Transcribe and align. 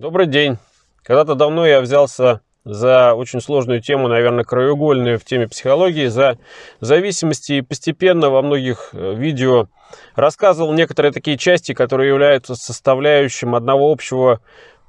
Добрый 0.00 0.26
день. 0.26 0.56
Когда-то 1.02 1.34
давно 1.34 1.66
я 1.66 1.82
взялся 1.82 2.40
за 2.64 3.12
очень 3.12 3.42
сложную 3.42 3.82
тему, 3.82 4.08
наверное, 4.08 4.44
краеугольную 4.44 5.18
в 5.18 5.26
теме 5.26 5.46
психологии, 5.46 6.06
за 6.06 6.38
зависимости 6.80 7.52
и 7.52 7.60
постепенно 7.60 8.30
во 8.30 8.40
многих 8.40 8.94
э, 8.94 9.14
видео 9.14 9.68
рассказывал 10.14 10.72
некоторые 10.72 11.12
такие 11.12 11.36
части, 11.36 11.74
которые 11.74 12.08
являются 12.08 12.54
составляющим 12.54 13.54
одного 13.54 13.92
общего 13.92 14.40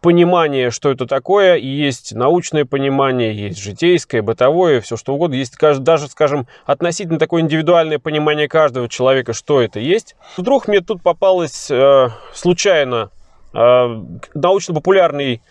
понимания, 0.02 0.70
что 0.70 0.90
это 0.90 1.06
такое, 1.06 1.56
и 1.56 1.68
есть 1.68 2.14
научное 2.14 2.64
понимание, 2.64 3.36
есть 3.36 3.62
житейское, 3.62 4.22
бытовое, 4.22 4.80
все 4.80 4.96
что 4.96 5.14
угодно, 5.14 5.34
есть 5.34 5.58
даже, 5.80 6.08
скажем, 6.08 6.48
относительно 6.66 7.20
такое 7.20 7.42
индивидуальное 7.42 8.00
понимание 8.00 8.48
каждого 8.48 8.88
человека, 8.88 9.34
что 9.34 9.60
это 9.60 9.82
есть. 9.82 10.16
Вдруг 10.38 10.70
мне 10.70 10.80
тут 10.80 11.04
попалось 11.04 11.70
э, 11.70 12.08
случайно 12.34 13.12
научно-популярный 13.54 15.42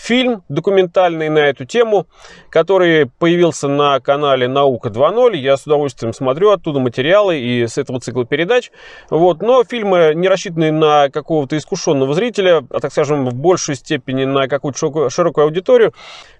фильм 0.00 0.42
документальный 0.48 1.28
на 1.28 1.40
эту 1.40 1.64
тему, 1.64 2.06
который 2.48 3.06
появился 3.06 3.68
на 3.68 4.00
канале 4.00 4.48
«Наука 4.48 4.88
2.0». 4.88 5.36
Я 5.36 5.56
с 5.56 5.66
удовольствием 5.66 6.12
смотрю 6.12 6.50
оттуда 6.50 6.80
материалы 6.80 7.38
и 7.38 7.66
с 7.66 7.78
этого 7.78 8.00
цикла 8.00 8.24
передач. 8.24 8.70
Вот. 9.10 9.42
Но 9.42 9.62
фильмы 9.64 10.12
не 10.14 10.28
рассчитаны 10.28 10.72
на 10.72 11.10
какого-то 11.10 11.56
искушенного 11.56 12.14
зрителя, 12.14 12.64
а, 12.70 12.80
так 12.80 12.92
скажем, 12.92 13.28
в 13.28 13.34
большей 13.34 13.74
степени 13.74 14.24
на 14.24 14.48
какую-то 14.48 15.10
широкую 15.10 15.44
аудиторию. 15.44 15.92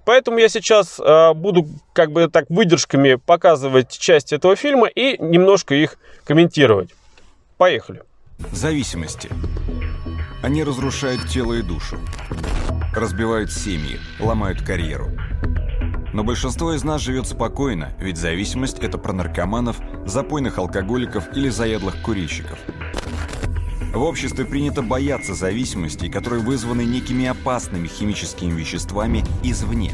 Поэтому 0.07 0.39
я 0.39 0.49
сейчас 0.49 0.99
э, 0.99 1.35
буду 1.35 1.67
как 1.93 2.11
бы 2.11 2.29
так 2.29 2.47
выдержками 2.49 3.17
показывать 3.17 3.91
часть 3.99 4.33
этого 4.33 4.57
фильма 4.57 4.87
и 4.87 5.23
немножко 5.23 5.75
их 5.75 5.99
комментировать. 6.25 6.91
Поехали. 7.59 8.03
Зависимости. 8.53 9.29
Они 10.43 10.65
разрушают 10.65 11.29
тело 11.29 11.55
и 11.55 11.63
душу 11.63 11.99
разбивают 12.95 13.53
семьи, 13.53 14.01
ломают 14.19 14.63
карьеру. 14.63 15.11
Но 16.13 16.25
большинство 16.25 16.75
из 16.75 16.83
нас 16.83 17.01
живет 17.01 17.27
спокойно, 17.27 17.93
ведь 18.01 18.17
зависимость– 18.17 18.79
это 18.81 18.99
про 18.99 19.13
наркоманов, 19.13 19.77
запойных 20.07 20.59
алкоголиков 20.59 21.37
или 21.37 21.49
заядлых 21.49 22.03
курильщиков. 22.03 22.59
В 23.95 24.03
обществе 24.03 24.45
принято 24.45 24.83
бояться 24.83 25.35
зависимостей, 25.35 26.09
которые 26.09 26.43
вызваны 26.43 26.85
некими 26.85 27.27
опасными 27.27 27.89
химическими 27.89 28.53
веществами 28.53 29.25
извне. 29.43 29.93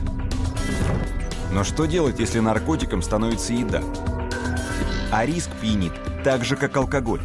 Но 1.53 1.65
что 1.65 1.87
делать, 1.87 2.19
если 2.19 2.41
наркотиком 2.41 3.03
становится 3.03 3.53
еда? 3.53 3.83
А 5.11 5.25
риск 5.25 5.51
пьянит 5.61 5.93
так 6.25 6.45
же, 6.45 6.57
как 6.57 6.77
алкоголь 6.77 7.23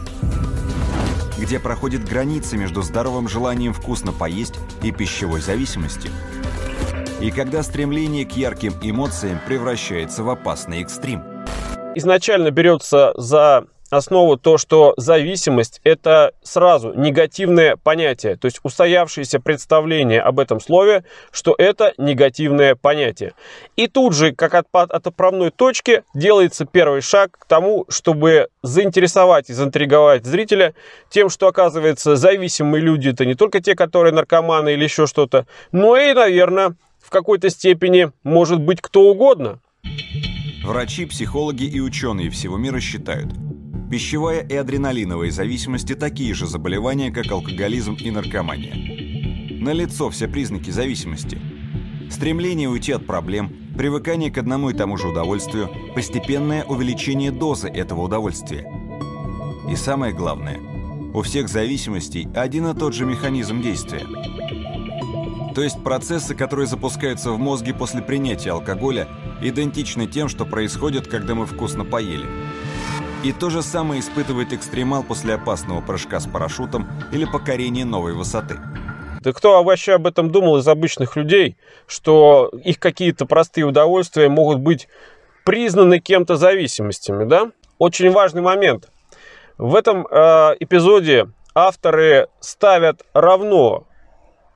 где 1.41 1.59
проходит 1.59 2.07
граница 2.07 2.55
между 2.55 2.83
здоровым 2.83 3.27
желанием 3.27 3.73
вкусно 3.73 4.13
поесть 4.13 4.53
и 4.83 4.91
пищевой 4.91 5.41
зависимостью. 5.41 6.11
И 7.19 7.31
когда 7.31 7.63
стремление 7.63 8.25
к 8.25 8.33
ярким 8.33 8.73
эмоциям 8.81 9.39
превращается 9.45 10.23
в 10.23 10.29
опасный 10.29 10.81
экстрим. 10.81 11.23
Изначально 11.95 12.51
берется 12.51 13.13
за 13.17 13.65
основу 13.91 14.37
то, 14.37 14.57
что 14.57 14.93
зависимость– 14.97 15.81
это 15.83 16.33
сразу 16.41 16.93
негативное 16.93 17.75
понятие, 17.75 18.37
то 18.37 18.45
есть 18.45 18.59
устоявшееся 18.63 19.39
представление 19.39 20.21
об 20.21 20.39
этом 20.39 20.59
слове, 20.59 21.03
что 21.31 21.53
это 21.57 21.93
негативное 21.97 22.75
понятие. 22.75 23.33
И 23.75 23.87
тут 23.87 24.15
же, 24.15 24.33
как 24.33 24.53
от, 24.55 24.67
от 24.71 25.07
отправной 25.07 25.51
точки, 25.51 26.03
делается 26.13 26.65
первый 26.65 27.01
шаг 27.01 27.37
к 27.37 27.45
тому, 27.45 27.85
чтобы 27.89 28.47
заинтересовать 28.63 29.49
и 29.49 29.53
заинтриговать 29.53 30.25
зрителя 30.25 30.73
тем, 31.09 31.29
что, 31.29 31.47
оказывается, 31.47 32.15
зависимые 32.15 32.81
люди– 32.81 33.09
это 33.09 33.25
не 33.25 33.35
только 33.35 33.61
те, 33.61 33.75
которые 33.75 34.13
наркоманы 34.13 34.73
или 34.73 34.83
еще 34.83 35.05
что-то, 35.05 35.45
но 35.71 35.97
и, 35.97 36.13
наверное, 36.13 36.75
в 37.03 37.09
какой-то 37.09 37.49
степени 37.49 38.11
может 38.23 38.61
быть 38.61 38.81
кто 38.81 39.09
угодно. 39.09 39.59
Врачи, 40.63 41.05
психологи 41.05 41.63
и 41.63 41.79
ученые 41.81 42.29
всего 42.29 42.57
мира 42.57 42.79
считают– 42.79 43.31
Пищевая 43.91 44.39
и 44.39 44.55
адреналиновая 44.55 45.31
зависимости 45.31 45.95
такие 45.95 46.33
же 46.33 46.47
заболевания, 46.47 47.11
как 47.11 47.29
алкоголизм 47.29 47.95
и 47.95 48.09
наркомания. 48.09 48.73
Налицо 49.61 50.09
все 50.09 50.29
признаки 50.29 50.69
зависимости. 50.69 51.37
Стремление 52.09 52.69
уйти 52.69 52.93
от 52.93 53.05
проблем, 53.05 53.51
привыкание 53.77 54.31
к 54.31 54.37
одному 54.37 54.69
и 54.69 54.73
тому 54.73 54.95
же 54.95 55.09
удовольствию, 55.09 55.69
постепенное 55.93 56.63
увеличение 56.63 57.31
дозы 57.31 57.67
этого 57.67 58.03
удовольствия. 58.03 58.65
И 59.69 59.75
самое 59.75 60.13
главное, 60.13 60.61
у 61.13 61.21
всех 61.21 61.49
зависимостей 61.49 62.29
один 62.33 62.67
и 62.67 62.73
тот 62.73 62.93
же 62.93 63.05
механизм 63.05 63.61
действия. 63.61 64.07
То 65.53 65.61
есть 65.61 65.83
процессы, 65.83 66.33
которые 66.33 66.65
запускаются 66.65 67.31
в 67.31 67.39
мозге 67.39 67.73
после 67.73 68.01
принятия 68.01 68.51
алкоголя, 68.51 69.09
идентичны 69.41 70.07
тем, 70.07 70.29
что 70.29 70.45
происходит, 70.45 71.07
когда 71.07 71.35
мы 71.35 71.45
вкусно 71.45 71.83
поели. 71.83 72.25
И 73.23 73.33
то 73.33 73.51
же 73.51 73.61
самое 73.61 74.01
испытывает 74.01 74.51
экстремал 74.51 75.03
после 75.03 75.35
опасного 75.35 75.79
прыжка 75.81 76.19
с 76.19 76.25
парашютом 76.25 76.87
или 77.11 77.25
покорения 77.25 77.85
новой 77.85 78.13
высоты. 78.13 78.57
Да 79.21 79.31
кто 79.31 79.63
вообще 79.63 79.93
об 79.93 80.07
этом 80.07 80.31
думал 80.31 80.57
из 80.57 80.67
обычных 80.67 81.15
людей, 81.15 81.55
что 81.85 82.49
их 82.63 82.79
какие-то 82.79 83.27
простые 83.27 83.65
удовольствия 83.65 84.27
могут 84.27 84.57
быть 84.59 84.87
признаны 85.45 85.99
кем-то 85.99 86.35
зависимостями, 86.35 87.25
да? 87.25 87.51
Очень 87.77 88.09
важный 88.09 88.41
момент. 88.41 88.89
В 89.59 89.75
этом 89.75 90.07
э, 90.09 90.55
эпизоде 90.59 91.27
авторы 91.53 92.27
ставят 92.39 93.03
равно, 93.13 93.85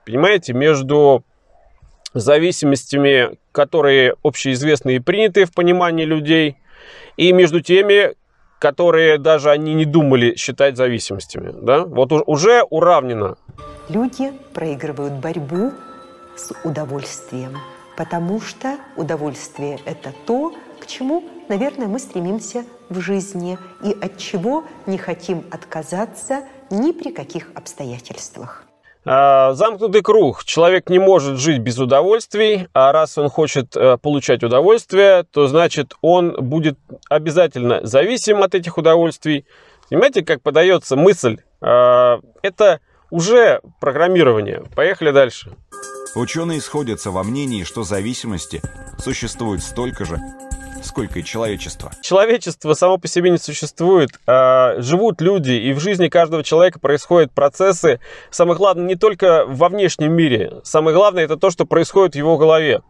понимаете, 0.07 0.53
между 0.53 1.23
зависимостями, 2.15 3.37
которые 3.51 4.15
общеизвестны 4.23 4.95
и 4.95 4.99
приняты 4.99 5.45
в 5.45 5.53
понимании 5.53 6.05
людей, 6.05 6.57
и 7.17 7.31
между 7.31 7.61
теми, 7.61 8.15
которые 8.65 9.19
даже 9.19 9.51
они 9.51 9.75
не 9.75 9.85
думали 9.85 10.35
считать 10.35 10.75
зависимостями. 10.75 11.53
Да? 11.61 11.85
Вот 11.85 12.11
уже 12.11 12.63
уравнено. 12.71 13.35
Люди 13.89 14.31
проигрывают 14.55 15.13
борьбу 15.13 15.71
с 16.35 16.51
удовольствием, 16.63 17.59
потому 17.95 18.41
что 18.41 18.77
удовольствие– 18.95 19.77
это 19.85 20.11
то, 20.25 20.51
к 20.79 20.87
чему, 20.87 21.23
наверное, 21.47 21.85
мы 21.85 21.99
стремимся 21.99 22.65
в 22.89 22.99
жизни 23.01 23.59
и 23.83 23.91
от 23.91 24.17
чего 24.17 24.63
не 24.87 24.97
хотим 24.97 25.43
отказаться 25.51 26.41
ни 26.71 26.91
при 26.91 27.11
каких 27.11 27.51
обстоятельствах. 27.53 28.64
А, 29.05 29.53
замкнутый 29.53 30.01
круг. 30.01 30.43
Человек 30.43 30.89
не 30.89 30.97
может 30.97 31.37
жить 31.37 31.59
без 31.59 31.77
удовольствий, 31.77 32.67
а 32.73 32.91
раз 32.91 33.17
он 33.17 33.29
хочет 33.29 33.75
э, 33.75 33.97
получать 33.97 34.43
удовольствие, 34.43 35.23
то 35.23 35.47
значит 35.47 35.93
он 36.01 36.33
будет 36.33 36.77
обязательно 37.07 37.85
зависим 37.85 38.41
от 38.41 38.55
этих 38.55 38.79
удовольствий. 38.79 39.45
Понимаете, 39.89 40.25
как 40.25 40.41
подается 40.41 40.95
мысль? 40.95 41.37
А, 41.61 42.19
это 42.41 42.79
уже 43.11 43.61
программирование. 43.79 44.63
Поехали 44.75 45.11
дальше. 45.11 45.51
Ученые 46.15 46.61
сходятся 46.61 47.11
во 47.11 47.23
мнении, 47.23 47.63
что 47.63 47.83
зависимости 47.83 48.61
существует 48.97 49.61
столько 49.61 50.05
же, 50.05 50.17
сколько 50.85 51.19
и 51.19 51.23
человечества. 51.23 51.91
Человечество 52.01 52.73
само 52.73 52.97
по 52.97 53.07
себе 53.07 53.29
не 53.29 53.37
существует. 53.37 54.11
А 54.27 54.75
живут 54.79 55.21
люди, 55.21 55.51
и 55.51 55.73
в 55.73 55.79
жизни 55.79 56.07
каждого 56.07 56.43
человека 56.43 56.79
происходят 56.79 57.31
процессы. 57.31 57.99
Самое 58.29 58.57
главное 58.57 58.85
не 58.85 58.95
только 58.95 59.45
во 59.45 59.69
внешнем 59.69 60.13
мире. 60.13 60.61
Самое 60.63 60.95
главное 60.95 61.25
это 61.25 61.37
то, 61.37 61.49
что 61.49 61.65
происходит 61.65 62.13
в 62.13 62.17
его 62.17 62.37
голове. 62.37 62.81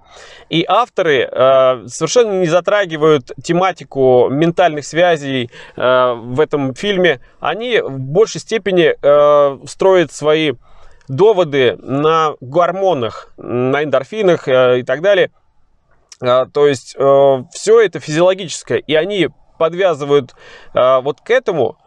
И 0.49 0.65
авторы 0.67 1.27
э, 1.29 1.87
совершенно 1.87 2.39
не 2.39 2.47
затрагивают 2.47 3.31
тематику 3.43 4.29
ментальных 4.29 4.85
связей 4.85 5.49
э, 5.75 6.13
в 6.13 6.39
этом 6.39 6.75
фильме. 6.75 7.21
Они 7.39 7.79
в 7.79 7.99
большей 7.99 8.41
степени 8.41 8.95
э, 9.01 9.67
строят 9.67 10.11
свои 10.11 10.53
доводы 11.07 11.77
на 11.81 12.33
гормонах, 12.41 13.33
на 13.37 13.83
эндорфинах 13.83 14.47
э, 14.47 14.79
и 14.79 14.83
так 14.83 15.01
далее– 15.01 15.31
то 16.19 16.67
есть 16.67 16.95
э, 16.97 17.43
все 17.51 17.81
это 17.81 17.99
физиологическое, 17.99 18.79
и 18.79 18.95
они 18.95 19.29
подвязывают 19.57 20.33
э, 20.73 21.01
вот 21.01 21.21
к 21.21 21.29
этому 21.29 21.77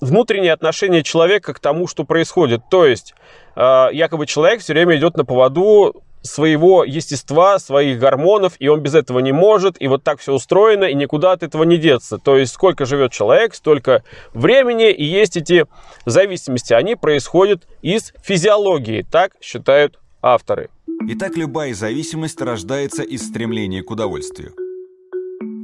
внутреннее 0.00 0.52
отношение 0.52 1.02
человека 1.02 1.54
к 1.54 1.58
тому, 1.58 1.86
что 1.86 2.04
происходит. 2.04 2.62
То 2.70 2.86
есть 2.86 3.14
э, 3.56 3.88
якобы 3.92 4.26
человек 4.26 4.60
все 4.60 4.72
время 4.72 4.96
идет 4.96 5.16
на 5.16 5.24
поводу 5.24 6.02
своего 6.22 6.84
естества, 6.84 7.58
своих 7.58 7.98
гормонов, 7.98 8.54
и 8.58 8.68
он 8.68 8.80
без 8.80 8.94
этого 8.94 9.20
не 9.20 9.32
может, 9.32 9.80
и 9.80 9.88
вот 9.88 10.02
так 10.02 10.20
все 10.20 10.32
устроено, 10.32 10.84
и 10.84 10.94
никуда 10.94 11.32
от 11.32 11.42
этого 11.42 11.62
не 11.64 11.78
деться. 11.78 12.18
То 12.18 12.36
есть 12.36 12.52
сколько 12.52 12.84
живет 12.86 13.12
человек, 13.12 13.54
столько 13.54 14.02
времени, 14.32 14.90
и 14.90 15.04
есть 15.04 15.36
эти 15.36 15.66
зависимости. 16.04 16.72
Они 16.72 16.96
происходят 16.96 17.66
из 17.82 18.12
физиологии, 18.22 19.06
так 19.08 19.32
считают 19.40 19.98
авторы. 20.22 20.70
Итак, 21.10 21.38
любая 21.38 21.72
зависимость 21.72 22.38
рождается 22.42 23.02
из 23.02 23.26
стремления 23.26 23.82
к 23.82 23.90
удовольствию. 23.90 24.52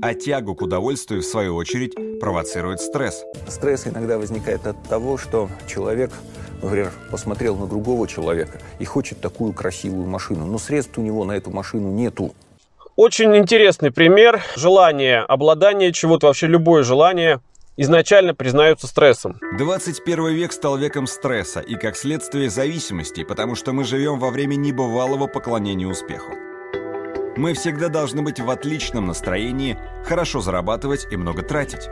А 0.00 0.14
тягу 0.14 0.54
к 0.54 0.62
удовольствию, 0.62 1.20
в 1.20 1.26
свою 1.26 1.56
очередь, 1.56 1.92
провоцирует 2.18 2.80
стресс. 2.80 3.26
Стресс 3.46 3.86
иногда 3.86 4.16
возникает 4.16 4.66
от 4.66 4.82
того, 4.84 5.18
что 5.18 5.50
человек, 5.68 6.12
например, 6.62 6.92
посмотрел 7.10 7.56
на 7.56 7.66
другого 7.66 8.08
человека 8.08 8.58
и 8.78 8.86
хочет 8.86 9.20
такую 9.20 9.52
красивую 9.52 10.06
машину, 10.06 10.46
но 10.46 10.56
средств 10.56 10.96
у 10.96 11.02
него 11.02 11.26
на 11.26 11.32
эту 11.32 11.50
машину 11.50 11.90
нету. 11.90 12.34
Очень 12.96 13.36
интересный 13.36 13.90
пример. 13.90 14.42
Желание, 14.56 15.18
обладание 15.18 15.92
чего-то, 15.92 16.28
вообще 16.28 16.46
любое 16.46 16.84
желание 16.84 17.40
изначально 17.76 18.34
признаются 18.34 18.86
стрессом. 18.86 19.38
21 19.58 20.28
век 20.34 20.52
стал 20.52 20.76
веком 20.76 21.06
стресса 21.06 21.60
и, 21.60 21.76
как 21.76 21.96
следствие, 21.96 22.50
зависимости, 22.50 23.24
потому 23.24 23.54
что 23.54 23.72
мы 23.72 23.84
живем 23.84 24.18
во 24.18 24.30
время 24.30 24.56
небывалого 24.56 25.26
поклонения 25.26 25.86
успеху. 25.86 26.34
Мы 27.36 27.54
всегда 27.54 27.88
должны 27.88 28.22
быть 28.22 28.38
в 28.38 28.48
отличном 28.48 29.06
настроении, 29.06 29.76
хорошо 30.04 30.40
зарабатывать 30.40 31.08
и 31.10 31.16
много 31.16 31.42
тратить. 31.42 31.88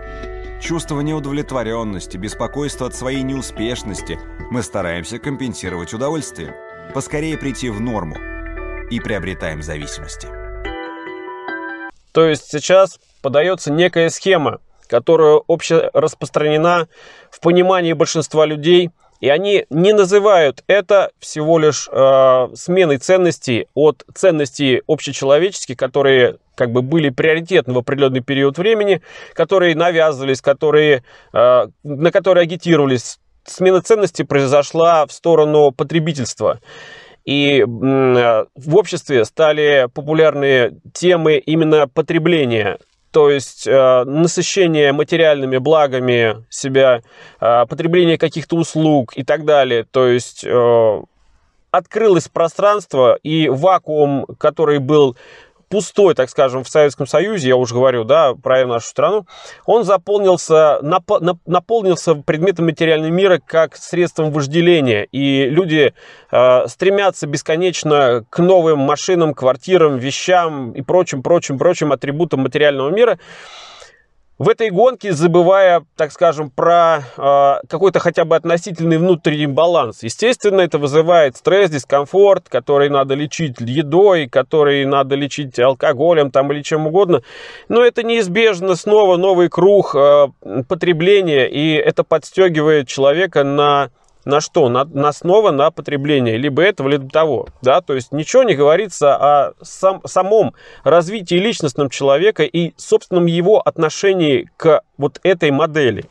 Чувство 0.60 1.00
неудовлетворенности, 1.00 2.16
беспокойство 2.16 2.86
от 2.86 2.94
своей 2.94 3.22
неуспешности 3.22 4.20
мы 4.52 4.62
стараемся 4.62 5.18
компенсировать 5.18 5.92
удовольствием, 5.92 6.54
поскорее 6.94 7.36
прийти 7.36 7.70
в 7.70 7.80
норму 7.80 8.16
и 8.88 9.00
приобретаем 9.00 9.62
зависимости. 9.62 10.28
То 12.12 12.26
есть 12.28 12.48
сейчас 12.48 13.00
подается 13.20 13.72
некая 13.72 14.10
схема, 14.10 14.60
которая 14.92 15.40
общераспространена 15.48 16.86
в 17.30 17.40
понимании 17.40 17.94
большинства 17.94 18.44
людей, 18.44 18.90
и 19.20 19.30
они 19.30 19.64
не 19.70 19.94
называют 19.94 20.62
это 20.66 21.12
всего 21.18 21.58
лишь 21.58 21.88
э, 21.90 22.48
сменой 22.54 22.98
ценностей 22.98 23.68
от 23.72 24.04
ценностей 24.14 24.82
общечеловеческих, 24.86 25.78
которые 25.78 26.36
как 26.56 26.72
бы 26.72 26.82
были 26.82 27.08
приоритетны 27.08 27.72
в 27.72 27.78
определенный 27.78 28.20
период 28.20 28.58
времени, 28.58 29.00
которые 29.32 29.74
навязывались, 29.74 30.42
которые, 30.42 31.04
э, 31.32 31.66
на 31.82 32.10
которые 32.10 32.42
агитировались. 32.42 33.18
Смена 33.44 33.80
ценностей 33.80 34.24
произошла 34.24 35.06
в 35.06 35.12
сторону 35.12 35.70
потребительства. 35.70 36.60
И 37.24 37.64
в 37.64 38.76
обществе 38.76 39.24
стали 39.24 39.88
популярны 39.94 40.80
темы 40.92 41.38
именно 41.38 41.86
потребления, 41.86 42.78
то 43.12 43.30
есть 43.30 43.66
э, 43.66 44.04
насыщение 44.04 44.92
материальными 44.92 45.58
благами 45.58 46.44
себя, 46.48 47.02
э, 47.40 47.66
потребление 47.66 48.16
каких-то 48.16 48.56
услуг 48.56 49.12
и 49.14 49.22
так 49.22 49.44
далее. 49.44 49.84
То 49.84 50.08
есть 50.08 50.44
э, 50.44 51.02
открылось 51.70 52.28
пространство 52.28 53.18
и 53.22 53.48
вакуум, 53.48 54.26
который 54.38 54.78
был 54.78 55.16
пустой, 55.72 56.14
так 56.14 56.28
скажем, 56.28 56.64
в 56.64 56.68
Советском 56.68 57.06
Союзе, 57.06 57.48
я 57.48 57.56
уже 57.56 57.74
говорю, 57.74 58.04
да, 58.04 58.34
про 58.34 58.66
нашу 58.66 58.86
страну, 58.86 59.26
он 59.64 59.84
заполнился, 59.84 60.78
наполнился 60.82 62.14
предметом 62.14 62.66
материального 62.66 63.10
мира 63.10 63.40
как 63.44 63.74
средством 63.76 64.32
вожделения. 64.32 65.04
И 65.12 65.46
люди 65.46 65.94
э, 66.30 66.66
стремятся 66.68 67.26
бесконечно 67.26 68.22
к 68.28 68.38
новым 68.40 68.80
машинам, 68.80 69.32
квартирам, 69.32 69.96
вещам 69.96 70.72
и 70.72 70.82
прочим, 70.82 71.22
прочим, 71.22 71.56
прочим 71.56 71.90
атрибутам 71.90 72.40
материального 72.40 72.90
мира 72.90 73.18
в 74.38 74.48
этой 74.48 74.70
гонке, 74.70 75.12
забывая, 75.12 75.84
так 75.96 76.10
скажем, 76.10 76.50
про 76.50 77.02
э, 77.16 77.66
какой-то 77.68 78.00
хотя 78.00 78.24
бы 78.24 78.34
относительный 78.34 78.98
внутренний 78.98 79.46
баланс. 79.46 80.02
Естественно, 80.02 80.62
это 80.62 80.78
вызывает 80.78 81.36
стресс, 81.36 81.70
дискомфорт, 81.70 82.48
который 82.48 82.88
надо 82.88 83.14
лечить 83.14 83.60
едой, 83.60 84.26
который 84.26 84.84
надо 84.84 85.14
лечить 85.14 85.58
алкоголем 85.58 86.30
там, 86.30 86.50
или 86.50 86.62
чем 86.62 86.86
угодно. 86.86 87.22
Но 87.68 87.84
это 87.84 88.02
неизбежно 88.02 88.74
снова 88.74 89.16
новый 89.16 89.48
круг 89.48 89.94
э, 89.94 90.28
потребления, 90.66 91.46
и 91.46 91.74
это 91.74 92.02
подстегивает 92.02 92.88
человека 92.88 93.44
на 93.44 93.90
на 94.24 94.40
что? 94.40 94.68
На, 94.68 94.84
на 94.84 95.12
снова 95.12 95.50
на 95.50 95.70
потребление. 95.70 96.36
Либо 96.36 96.62
этого, 96.62 96.88
либо 96.88 97.08
того. 97.08 97.48
Да? 97.62 97.80
То 97.80 97.94
есть 97.94 98.12
ничего 98.12 98.42
не 98.42 98.54
говорится 98.54 99.16
о 99.16 99.52
сам, 99.62 100.00
самом 100.04 100.54
развитии 100.84 101.34
личностном 101.36 101.90
человека 101.90 102.44
и 102.44 102.72
собственном 102.76 103.26
его 103.26 103.60
отношении 103.60 104.50
к 104.56 104.82
вот 104.96 105.20
этой 105.22 105.50
модели. 105.50 106.04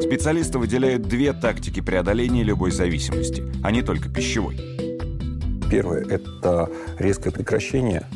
Специалисты 0.00 0.58
выделяют 0.58 1.02
две 1.02 1.32
тактики 1.32 1.80
преодоления 1.80 2.42
любой 2.42 2.70
зависимости, 2.70 3.42
а 3.64 3.70
не 3.70 3.82
только 3.82 4.08
пищевой. 4.08 4.56
Первое– 5.70 6.04
это 6.08 6.70
резкое 6.98 7.32
прекращение 7.32 8.06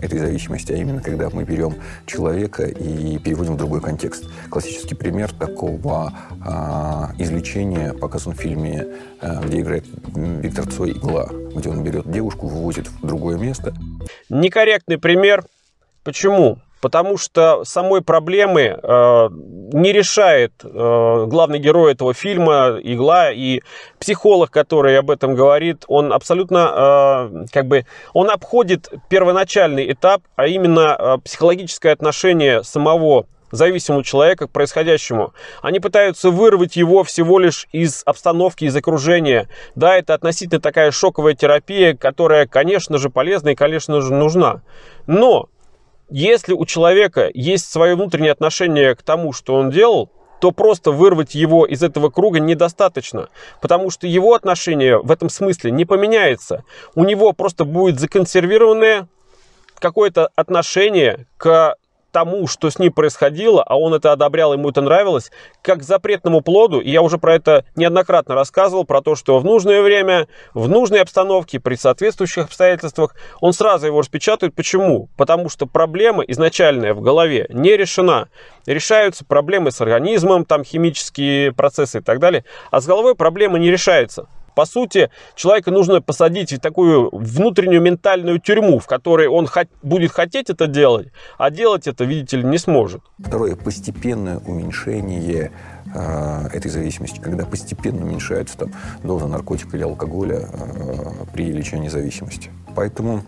этой 0.00 0.18
зависимости, 0.18 0.72
а 0.72 0.76
именно 0.76 1.00
когда 1.00 1.30
мы 1.30 1.44
берем 1.44 1.76
человека 2.06 2.64
и 2.64 3.18
переводим 3.18 3.54
в 3.54 3.56
другой 3.56 3.80
контекст. 3.80 4.28
Классический 4.50 4.94
пример 4.94 5.32
такого 5.32 6.12
а, 6.44 7.12
излечения 7.18 7.92
показан 7.92 8.34
в 8.34 8.36
фильме, 8.36 8.86
а, 9.20 9.42
где 9.42 9.60
играет 9.60 9.84
Виктор 10.14 10.66
Цой 10.70 10.92
«Игла», 10.92 11.28
где 11.54 11.68
он 11.70 11.82
берет 11.82 12.10
девушку, 12.10 12.46
вывозит 12.46 12.88
в 12.88 13.06
другое 13.06 13.36
место. 13.38 13.74
Некорректный 14.28 14.98
пример. 14.98 15.44
Почему? 16.04 16.58
Потому 16.86 17.18
что 17.18 17.64
самой 17.64 18.00
проблемы 18.00 18.78
э, 18.80 19.28
не 19.72 19.92
решает 19.92 20.52
э, 20.62 20.68
главный 21.26 21.58
герой 21.58 21.94
этого 21.94 22.14
фильма, 22.14 22.78
Игла, 22.80 23.32
и 23.32 23.62
психолог, 23.98 24.52
который 24.52 24.96
об 24.96 25.10
этом 25.10 25.34
говорит, 25.34 25.82
он 25.88 26.12
абсолютно, 26.12 27.28
э, 27.28 27.46
как 27.52 27.66
бы, 27.66 27.86
он 28.12 28.30
обходит 28.30 28.88
первоначальный 29.08 29.90
этап, 29.90 30.22
а 30.36 30.46
именно 30.46 30.96
э, 30.96 31.16
психологическое 31.24 31.90
отношение 31.90 32.62
самого 32.62 33.26
зависимого 33.50 34.04
человека 34.04 34.46
к 34.46 34.52
происходящему. 34.52 35.34
Они 35.62 35.80
пытаются 35.80 36.30
вырвать 36.30 36.76
его 36.76 37.02
всего 37.02 37.40
лишь 37.40 37.66
из 37.72 38.02
обстановки, 38.06 38.64
из 38.64 38.76
окружения. 38.76 39.48
Да, 39.74 39.96
это 39.96 40.14
относительно 40.14 40.60
такая 40.60 40.92
шоковая 40.92 41.34
терапия, 41.34 41.96
которая, 41.96 42.46
конечно 42.46 42.98
же, 42.98 43.10
полезна 43.10 43.48
и, 43.48 43.54
конечно 43.56 44.00
же, 44.02 44.14
нужна. 44.14 44.62
Но 45.08 45.48
если 46.08 46.52
у 46.52 46.64
человека 46.66 47.30
есть 47.34 47.70
свое 47.70 47.94
внутреннее 47.94 48.32
отношение 48.32 48.94
к 48.94 49.02
тому, 49.02 49.32
что 49.32 49.54
он 49.54 49.70
делал, 49.70 50.10
то 50.40 50.50
просто 50.52 50.92
вырвать 50.92 51.34
его 51.34 51.64
из 51.64 51.82
этого 51.82 52.10
круга 52.10 52.40
недостаточно, 52.40 53.28
потому 53.60 53.90
что 53.90 54.06
его 54.06 54.34
отношение 54.34 54.98
в 54.98 55.10
этом 55.10 55.28
смысле 55.28 55.70
не 55.70 55.84
поменяется. 55.84 56.64
У 56.94 57.04
него 57.04 57.32
просто 57.32 57.64
будет 57.64 57.98
законсервированное 57.98 59.08
какое-то 59.78 60.30
отношение 60.36 61.26
к 61.36 61.76
тому, 62.16 62.46
что 62.46 62.70
с 62.70 62.78
ним 62.78 62.94
происходило, 62.94 63.62
а 63.62 63.76
он 63.76 63.92
это 63.92 64.10
одобрял, 64.10 64.54
ему 64.54 64.70
это 64.70 64.80
нравилось, 64.80 65.30
как 65.60 65.80
к 65.80 65.82
запретному 65.82 66.40
плоду, 66.40 66.80
и 66.80 66.90
я 66.90 67.02
уже 67.02 67.18
про 67.18 67.34
это 67.34 67.66
неоднократно 67.76 68.34
рассказывал, 68.34 68.86
про 68.86 69.02
то, 69.02 69.16
что 69.16 69.38
в 69.38 69.44
нужное 69.44 69.82
время, 69.82 70.26
в 70.54 70.66
нужной 70.66 71.02
обстановке, 71.02 71.60
при 71.60 71.74
соответствующих 71.74 72.46
обстоятельствах, 72.46 73.14
он 73.42 73.52
сразу 73.52 73.88
его 73.88 73.98
распечатает. 74.00 74.54
Почему? 74.54 75.10
Потому 75.18 75.50
что 75.50 75.66
проблема 75.66 76.22
изначальная 76.22 76.94
в 76.94 77.02
голове 77.02 77.48
не 77.50 77.76
решена. 77.76 78.28
Решаются 78.64 79.22
проблемы 79.26 79.70
с 79.70 79.82
организмом, 79.82 80.46
там 80.46 80.64
химические 80.64 81.52
процессы 81.52 81.98
и 81.98 82.00
так 82.00 82.18
далее, 82.18 82.46
а 82.70 82.80
с 82.80 82.86
головой 82.86 83.14
проблема 83.14 83.58
не 83.58 83.70
решается. 83.70 84.26
По 84.56 84.64
сути, 84.64 85.10
человека 85.34 85.70
нужно 85.70 86.00
посадить 86.00 86.50
в 86.50 86.58
такую 86.58 87.10
внутреннюю 87.14 87.82
ментальную 87.82 88.40
тюрьму, 88.40 88.78
в 88.78 88.86
которой 88.86 89.28
он 89.28 89.46
будет 89.82 90.12
хотеть 90.12 90.48
это 90.48 90.66
делать, 90.66 91.08
а 91.36 91.50
делать 91.50 91.86
это, 91.86 92.04
видите 92.04 92.38
ли, 92.38 92.44
не 92.44 92.56
сможет. 92.56 93.02
Второе, 93.18 93.54
постепенное 93.54 94.38
уменьшение 94.38 95.52
э, 95.94 96.48
этой 96.54 96.70
зависимости, 96.70 97.20
когда 97.20 97.44
постепенно 97.44 98.06
уменьшается 98.06 98.56
там, 98.56 98.72
доза 99.02 99.26
наркотика 99.26 99.76
или 99.76 99.84
алкоголя 99.84 100.48
э, 100.50 101.26
при 101.34 101.52
лечении 101.52 101.88
зависимости. 101.88 102.50
Поэтому 102.74 103.24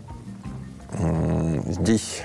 э, 0.93 1.61
здесь 1.67 2.23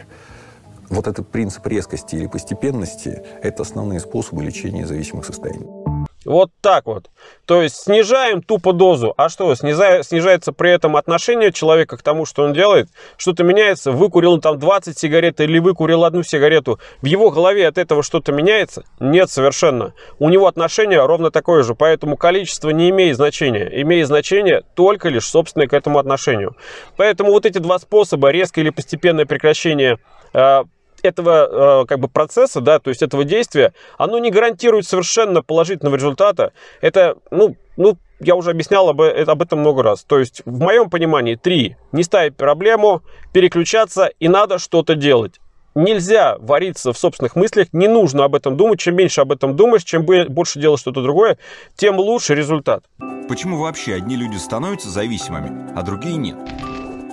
вот 0.89 1.09
этот 1.09 1.29
принцип 1.29 1.67
резкости 1.67 2.17
или 2.17 2.27
постепенности– 2.27 3.23
это 3.43 3.65
основные 3.65 4.01
способы 4.01 4.43
лечения 4.43 4.87
зависимых 4.87 5.27
состояний. 5.27 5.84
Вот 6.25 6.51
так 6.61 6.87
вот. 6.87 7.11
То 7.47 7.63
есть 7.63 7.77
снижаем 7.77 8.43
тупо 8.43 8.73
дозу. 8.73 9.15
А 9.17 9.29
что, 9.29 9.55
снижается 9.55 10.53
при 10.53 10.71
этом 10.71 10.97
отношение 10.97 11.53
человека 11.53 11.97
к 11.97 12.03
тому, 12.03 12.25
что 12.25 12.43
он 12.45 12.53
делает? 12.53 12.89
Что-то 13.17 13.45
меняется? 13.45 13.93
Выкурил 13.93 14.35
он 14.35 14.41
там 14.41 14.59
20 14.59 14.99
сигарет 14.99 15.41
или 15.41 15.59
выкурил 15.59 16.05
одну 16.05 16.23
сигарету. 16.23 16.81
В 17.03 17.07
его 17.07 17.31
голове 17.31 17.67
от 17.67 17.79
этого 17.79 18.03
что-то 18.03 18.33
меняется? 18.33 18.85
Нет, 19.01 19.31
совершенно. 19.31 19.93
У 20.19 20.29
него 20.29 20.47
отношение 20.47 21.05
ровно 21.05 21.31
такое 21.31 21.63
же. 21.63 21.75
Поэтому 21.75 22.17
количество 22.17 22.71
не 22.71 22.91
имеет 22.91 23.17
значения. 23.17 23.71
Имеет 23.83 24.07
значение 24.07 24.63
только 24.75 25.09
лишь 25.09 25.27
собственное 25.27 25.69
к 25.69 25.75
этому 25.75 25.99
отношению. 25.99 26.57
Поэтому 26.97 27.33
вот 27.33 27.47
эти 27.47 27.59
два 27.59 27.79
способа, 27.79 28.31
резкое 28.31 28.63
или 28.63 28.71
постепенное 28.71 29.27
прекращение 29.27 29.99
э, 30.33 30.65
этого 31.05 31.83
э, 31.83 31.87
как 31.87 32.01
бы 32.01 32.09
процесса, 32.09 32.61
да, 32.61 32.79
то 32.79 32.91
есть 32.91 33.03
этого 33.03 33.25
действия, 33.25 33.73
оно 33.99 34.19
не 34.19 34.31
гарантирует 34.31 34.87
совершенно 34.87 35.43
положительного 35.43 35.97
результата. 35.97 36.53
Это, 36.81 37.17
ну, 37.31 37.57
ну, 37.77 37.97
я 38.21 38.37
уже 38.37 38.51
объяснял 38.51 38.89
об, 38.89 39.01
э, 39.01 39.25
об 39.25 39.43
этом 39.43 39.61
много 39.61 39.83
раз. 39.83 40.05
То 40.05 40.19
есть, 40.19 40.43
в 40.45 40.59
моем 40.61 40.91
понимании, 40.91 41.35
три. 41.35 41.77
Не 41.93 42.03
ставить 42.03 42.37
проблему, 42.37 43.03
переключаться 43.33 44.11
и 44.19 44.29
надо 44.29 44.59
что-то 44.59 44.95
делать. 44.95 45.41
нельзя 45.75 46.37
вариться 46.39 46.93
в 46.93 46.99
собственных 46.99 47.37
мыслях, 47.37 47.69
не 47.73 47.89
нужно 47.89 48.25
об 48.25 48.35
этом 48.35 48.57
думать. 48.57 48.79
Чем 48.81 48.97
меньше 48.97 49.21
об 49.21 49.33
этом 49.33 49.57
думаешь, 49.57 49.85
чем 49.85 50.05
больше 50.05 50.61
делаешь 50.61 50.81
что-то 50.81 51.03
другое, 51.03 51.39
тем 51.77 51.99
лучше 51.99 52.35
результат. 52.35 52.85
Почему 53.29 53.59
вообще 53.59 53.95
одни 53.95 54.17
люди 54.17 54.37
становятся 54.37 54.89
зависимыми, 54.89 55.73
а 55.75 55.83
другие 55.83 56.17
нет? 56.17 56.37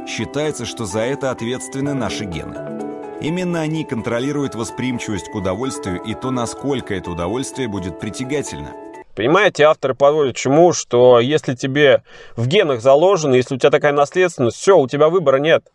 Считается, 0.07 0.65
что 0.65 0.85
за 0.85 0.99
это 0.99 1.31
ответственны 1.31 1.93
наши 1.93 2.25
гены. 2.25 2.90
Именно 3.21 3.61
они 3.61 3.85
контролируют 3.85 4.55
восприимчивость 4.55 5.29
к 5.29 5.35
удовольствию 5.35 6.01
и 6.01 6.15
то, 6.15 6.31
насколько 6.31 6.95
это 6.95 7.11
удовольствие 7.11 7.67
будет 7.67 7.99
притягательно. 7.99 8.71
Понимаете, 9.15 9.65
авторы 9.65 9.93
подводят 9.93 10.35
к 10.35 10.39
чему, 10.39 10.73
что 10.73 11.19
если 11.19 11.53
тебе 11.53 12.03
в 12.35 12.47
генах 12.47 12.81
заложено, 12.81 13.35
если 13.35 13.55
у 13.55 13.57
тебя 13.59 13.69
такая 13.69 13.93
наследственность, 13.93 14.57
все, 14.57 14.75
у 14.75 14.87
тебя 14.87 15.09
выбора 15.09 15.37
нет. 15.37 15.65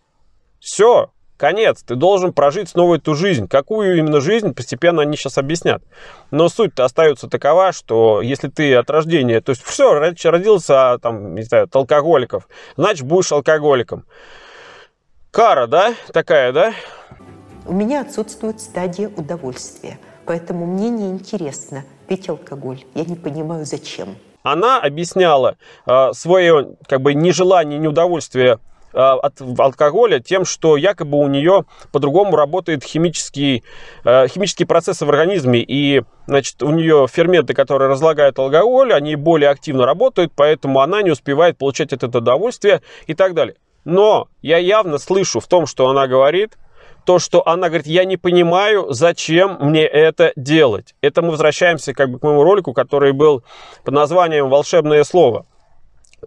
Все, 0.58 1.12
конец. 1.36 1.84
Ты 1.84 1.94
должен 1.94 2.32
прожить 2.32 2.70
снова 2.70 2.96
эту 2.96 3.14
жизнь. 3.14 3.46
Какую 3.46 3.96
именно 3.98 4.20
жизнь, 4.20 4.52
постепенно 4.52 5.02
они 5.02 5.16
сейчас 5.16 5.38
объяснят. 5.38 5.82
Но 6.32 6.48
суть-то 6.48 6.84
остается 6.84 7.28
такова, 7.28 7.70
что 7.70 8.22
если 8.22 8.48
ты 8.48 8.74
от 8.74 8.90
рождения, 8.90 9.40
то 9.40 9.50
есть 9.50 9.62
все, 9.62 9.94
родился 9.94 10.98
там, 11.00 11.36
не 11.36 11.42
знаю, 11.42 11.64
от 11.64 11.76
алкоголиков, 11.76 12.48
значит 12.76 13.06
будешь 13.06 13.30
алкоголиком. 13.30 14.04
Кара, 15.30 15.68
да, 15.68 15.94
такая, 16.12 16.50
да? 16.50 16.74
У 17.68 17.72
меня 17.72 18.02
отсутствует 18.02 18.60
стадия 18.60 19.08
удовольствия, 19.08 19.98
поэтому 20.24 20.66
мне 20.66 20.88
не 20.88 21.08
интересно 21.08 21.82
пить 22.06 22.28
алкоголь. 22.28 22.84
Я 22.94 23.04
не 23.04 23.16
понимаю, 23.16 23.64
зачем. 23.64 24.14
Она 24.44 24.80
объясняла 24.80 25.56
э, 25.84 26.12
свое 26.12 26.76
как 26.86 27.00
бы 27.00 27.14
нежелание, 27.14 27.80
неудовольствие 27.80 28.60
э, 28.92 28.98
от 28.98 29.40
алкоголя 29.58 30.20
тем, 30.20 30.44
что 30.44 30.76
якобы 30.76 31.18
у 31.18 31.26
нее 31.26 31.64
по-другому 31.90 32.36
работает 32.36 32.84
химический, 32.84 33.64
э, 34.04 34.28
химические 34.28 34.66
процессы 34.66 35.04
в 35.04 35.08
организме, 35.08 35.60
и 35.60 36.04
значит, 36.28 36.62
у 36.62 36.70
нее 36.70 37.08
ферменты, 37.10 37.52
которые 37.52 37.88
разлагают 37.88 38.38
алкоголь, 38.38 38.92
они 38.92 39.16
более 39.16 39.50
активно 39.50 39.86
работают, 39.86 40.32
поэтому 40.36 40.80
она 40.82 41.02
не 41.02 41.10
успевает 41.10 41.58
получать 41.58 41.92
это 41.92 42.06
удовольствие 42.06 42.80
и 43.08 43.14
так 43.14 43.34
далее. 43.34 43.56
Но 43.84 44.28
я 44.40 44.58
явно 44.58 44.98
слышу 44.98 45.40
в 45.40 45.48
том, 45.48 45.66
что 45.66 45.88
она 45.88 46.06
говорит, 46.06 46.56
то, 47.06 47.20
что 47.20 47.46
она 47.48 47.68
говорит, 47.68 47.86
я 47.86 48.04
не 48.04 48.16
понимаю, 48.16 48.88
зачем 48.90 49.58
мне 49.60 49.86
это 49.86 50.32
делать. 50.36 50.94
Это 51.00 51.22
мы 51.22 51.30
возвращаемся 51.30 51.94
как 51.94 52.10
бы 52.10 52.18
к 52.18 52.22
моему 52.22 52.42
ролику, 52.42 52.72
который 52.72 53.12
был 53.12 53.44
под 53.84 53.94
названием 53.94 54.50
«Волшебное 54.50 55.04
слово». 55.04 55.46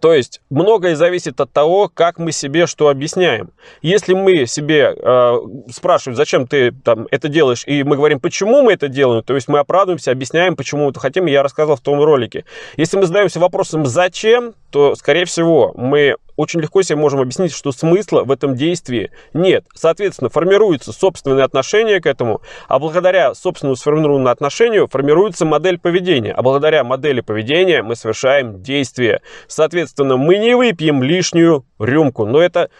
То 0.00 0.14
есть 0.14 0.40
многое 0.48 0.96
зависит 0.96 1.40
от 1.40 1.52
того, 1.52 1.90
как 1.92 2.18
мы 2.18 2.32
себе 2.32 2.66
что 2.66 2.88
объясняем. 2.88 3.50
Если 3.82 4.14
мы 4.14 4.46
себе 4.46 4.94
э, 4.96 5.38
спрашиваем, 5.70 6.16
зачем 6.16 6.46
ты 6.46 6.72
там, 6.72 7.06
это 7.10 7.28
делаешь, 7.28 7.64
и 7.66 7.82
мы 7.82 7.96
говорим, 7.96 8.18
почему 8.18 8.62
мы 8.62 8.72
это 8.72 8.88
делаем, 8.88 9.22
то 9.22 9.34
есть 9.34 9.48
мы 9.48 9.58
оправдываемся, 9.58 10.12
объясняем, 10.12 10.56
почему 10.56 10.84
мы 10.84 10.90
это 10.90 11.00
хотим, 11.00 11.26
я 11.26 11.42
рассказывал 11.42 11.76
в 11.76 11.80
том 11.80 12.02
ролике. 12.02 12.46
Если 12.76 12.96
мы 12.96 13.04
задаемся 13.04 13.40
вопросом, 13.40 13.84
зачем, 13.84 14.54
то, 14.70 14.94
скорее 14.94 15.26
всего, 15.26 15.74
мы 15.76 16.16
очень 16.40 16.60
легко 16.60 16.80
себе 16.80 16.96
можем 16.96 17.20
объяснить, 17.20 17.52
что 17.52 17.70
смысла 17.70 18.24
в 18.24 18.30
этом 18.30 18.54
действии 18.54 19.10
нет. 19.34 19.66
Соответственно, 19.74 20.30
формируется 20.30 20.90
собственное 20.90 21.44
отношение 21.44 22.00
к 22.00 22.06
этому, 22.06 22.40
а 22.66 22.78
благодаря 22.78 23.34
собственному 23.34 23.76
сформированному 23.76 24.30
отношению 24.30 24.88
формируется 24.88 25.44
модель 25.44 25.78
поведения. 25.78 26.32
А 26.32 26.40
благодаря 26.40 26.82
модели 26.82 27.20
поведения 27.20 27.82
мы 27.82 27.94
совершаем 27.94 28.62
действие. 28.62 29.20
Соответственно, 29.48 30.16
мы 30.16 30.38
не 30.38 30.56
выпьем 30.56 31.02
лишнюю 31.02 31.66
рюмку. 31.78 32.24
Но 32.24 32.40
это, 32.40 32.70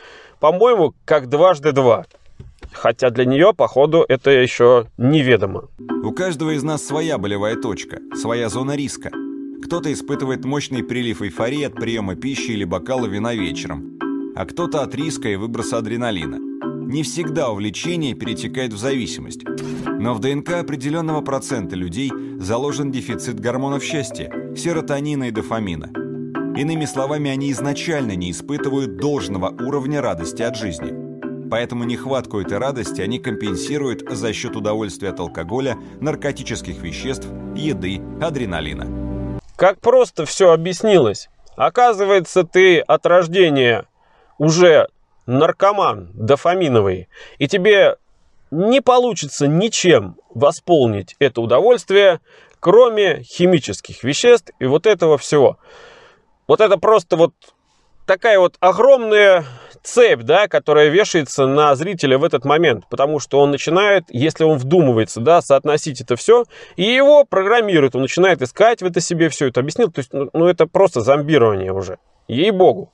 по-моему, 0.40 0.94
как 1.04 1.28
дважды 1.28 1.72
два. 1.72 2.06
Хотя 2.72 3.10
для 3.10 3.26
нее, 3.26 3.52
походу, 3.54 4.06
это 4.08 4.30
еще 4.30 4.86
неведомо. 4.96 5.68
У 6.02 6.12
каждого 6.12 6.50
из 6.50 6.62
нас 6.62 6.86
своя 6.86 7.18
болевая 7.18 7.56
точка, 7.56 7.98
своя 8.14 8.48
зона 8.48 8.74
риска. 8.74 9.10
Кто-то 9.70 9.92
испытывает 9.92 10.44
мощный 10.44 10.82
прилив 10.82 11.22
эйфории 11.22 11.62
от 11.62 11.74
приема 11.74 12.16
пищи 12.16 12.50
или 12.50 12.64
бокала 12.64 13.06
вина 13.06 13.34
вечером, 13.34 14.00
а 14.34 14.44
кто-то 14.44 14.82
от 14.82 14.96
риска 14.96 15.28
и 15.28 15.36
выброса 15.36 15.78
адреналина. 15.78 16.38
Не 16.88 17.04
всегда 17.04 17.50
увлечение 17.50 18.14
перетекает 18.14 18.72
в 18.72 18.78
зависимость. 18.78 19.42
Но 19.86 20.14
в 20.14 20.18
ДНК 20.18 20.54
определенного 20.54 21.20
процента 21.20 21.76
людей 21.76 22.10
заложен 22.40 22.90
дефицит 22.90 23.38
гормонов 23.38 23.84
счастья, 23.84 24.32
серотонина 24.56 25.28
и 25.28 25.30
дофамина. 25.30 25.92
Иными 26.58 26.84
словами, 26.84 27.30
они 27.30 27.52
изначально 27.52 28.16
не 28.16 28.32
испытывают 28.32 28.96
должного 28.96 29.50
уровня 29.50 30.00
радости 30.02 30.42
от 30.42 30.56
жизни. 30.56 31.48
Поэтому 31.48 31.84
нехватку 31.84 32.40
этой 32.40 32.58
радости 32.58 33.02
они 33.02 33.20
компенсируют 33.20 34.02
за 34.10 34.32
счет 34.32 34.56
удовольствия 34.56 35.10
от 35.10 35.20
алкоголя, 35.20 35.78
наркотических 36.00 36.82
веществ, 36.82 37.28
еды, 37.54 38.00
адреналина. 38.20 39.09
Как 39.60 39.78
просто 39.78 40.24
все 40.24 40.52
объяснилось. 40.52 41.28
Оказывается, 41.54 42.44
ты 42.44 42.80
от 42.80 43.04
рождения 43.04 43.84
уже 44.38 44.88
наркоман 45.26 46.12
дофаминовый, 46.14 47.10
и 47.36 47.46
тебе 47.46 47.96
не 48.50 48.80
получится 48.80 49.46
ничем 49.46 50.16
восполнить 50.30 51.14
это 51.18 51.42
удовольствие, 51.42 52.20
кроме 52.58 53.22
химических 53.22 54.02
веществ 54.02 54.50
и 54.60 54.64
вот 54.64 54.86
этого 54.86 55.18
всего. 55.18 55.58
Вот 56.48 56.62
это 56.62 56.78
просто 56.78 57.16
вот 57.16 57.34
такая 58.06 58.38
вот 58.38 58.56
огромная 58.60 59.44
цепь, 59.82 60.22
да, 60.22 60.48
которая 60.48 60.88
вешается 60.88 61.46
на 61.46 61.74
зрителя 61.74 62.18
в 62.18 62.24
этот 62.24 62.44
момент, 62.44 62.84
потому 62.90 63.18
что 63.18 63.40
он 63.40 63.50
начинает, 63.50 64.04
если 64.08 64.44
он 64.44 64.58
вдумывается, 64.58 65.20
да, 65.20 65.42
соотносить 65.42 66.00
это 66.00 66.16
все, 66.16 66.44
и 66.76 66.82
его 66.82 67.24
программирует, 67.24 67.94
он 67.94 68.02
начинает 68.02 68.42
искать 68.42 68.82
в 68.82 68.86
это 68.86 69.00
себе 69.00 69.28
все 69.28 69.48
это 69.48 69.60
объяснил, 69.60 69.90
то 69.90 70.00
есть, 70.00 70.12
ну, 70.12 70.30
ну 70.32 70.46
это 70.46 70.66
просто 70.66 71.00
зомбирование 71.00 71.72
уже, 71.72 71.98
ей-богу. 72.28 72.92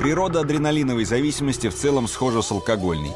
Природа 0.00 0.40
адреналиновой 0.40 1.04
зависимости 1.04 1.68
в 1.68 1.74
целом 1.74 2.06
схожа 2.06 2.42
с 2.42 2.50
алкогольной. 2.52 3.12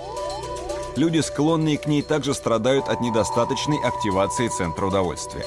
Люди, 0.97 1.21
склонные 1.21 1.79
к 1.79 1.87
ней, 1.87 2.03
также 2.03 2.35
страдают 2.35 2.89
от 2.89 3.00
недостаточной 3.00 3.79
активации 3.85 4.49
центра 4.49 4.87
удовольствия. 4.87 5.45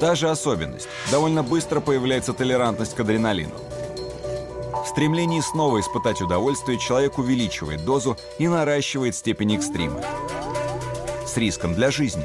Та 0.00 0.14
же 0.14 0.28
особенность. 0.28 0.88
Довольно 1.10 1.42
быстро 1.42 1.80
появляется 1.80 2.34
толерантность 2.34 2.94
к 2.94 3.00
адреналину. 3.00 3.54
Стремлении 4.94 5.40
снова 5.40 5.80
испытать 5.80 6.22
удовольствие 6.22 6.78
человек 6.78 7.18
увеличивает 7.18 7.84
дозу 7.84 8.16
и 8.38 8.46
наращивает 8.46 9.16
степень 9.16 9.56
экстрима. 9.56 10.00
С 11.26 11.36
риском 11.36 11.74
для 11.74 11.90
жизни. 11.90 12.24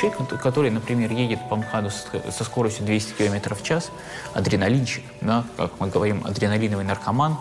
Человек, 0.00 0.40
который, 0.40 0.70
например, 0.70 1.10
едет 1.10 1.40
по 1.48 1.56
МХАДу 1.56 1.90
со 1.90 2.44
скоростью 2.44 2.86
200 2.86 3.14
км 3.14 3.56
в 3.56 3.64
час, 3.64 3.90
адреналинчик, 4.32 5.02
да, 5.22 5.44
как 5.56 5.72
мы 5.80 5.88
говорим, 5.88 6.24
адреналиновый 6.24 6.84
наркоман, 6.84 7.36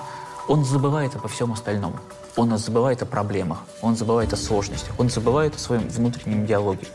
он 0.48 0.66
забывает 0.66 1.16
обо 1.16 1.28
всем 1.28 1.54
остальном. 1.54 1.96
Он 2.36 2.58
забывает 2.58 3.04
о 3.04 3.06
проблемах, 3.06 3.60
он 3.84 3.96
забывает 3.96 4.34
о 4.34 4.38
сложностях, 4.38 5.00
он 5.00 5.12
забывает 5.12 5.54
о 5.54 5.60
своем 5.60 5.88
внутреннем 5.88 6.48
диалоге. 6.48 6.88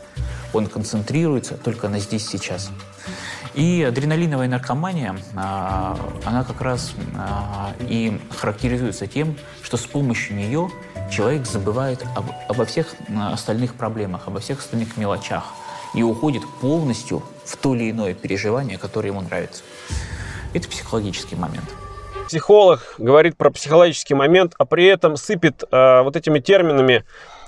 Он 0.51 0.67
концентрируется 0.67 1.55
только 1.55 1.87
на 1.87 1.99
здесь 1.99 2.27
сейчас. 2.27 2.71
И 3.57 3.81
адреналиновая 3.81 4.47
наркомания, 4.47 5.15
а, 5.35 5.97
она 6.25 6.43
как 6.43 6.61
раз 6.61 6.93
а, 7.17 7.73
и 7.79 8.21
характеризуется 8.29 9.07
тем, 9.07 9.35
что 9.63 9.77
с 9.77 9.85
помощью 9.87 10.35
нее 10.35 10.69
человек 11.09 11.47
забывает 11.47 12.05
об, 12.15 12.25
обо 12.47 12.65
всех 12.65 12.93
а, 13.09 13.33
остальных 13.33 13.73
проблемах, 13.73 14.27
обо 14.27 14.39
всех 14.39 14.59
остальных 14.59 14.95
мелочах 14.95 15.43
и 15.95 16.03
уходит 16.03 16.43
полностью 16.61 17.23
в 17.45 17.57
то 17.57 17.73
или 17.73 17.89
иное 17.89 18.13
переживание, 18.13 18.77
которое 18.77 19.07
ему 19.07 19.21
нравится. 19.21 19.63
Это 20.53 20.69
психологический 20.69 21.35
момент. 21.35 21.65
Психолог 22.27 22.93
говорит 22.99 23.37
про 23.37 23.49
психологический 23.49 24.13
момент, 24.13 24.53
а 24.59 24.65
при 24.65 24.85
этом 24.85 25.17
сыпет 25.17 25.63
э, 25.71 26.01
вот 26.03 26.15
этими 26.15 26.37
терминами 26.37 27.05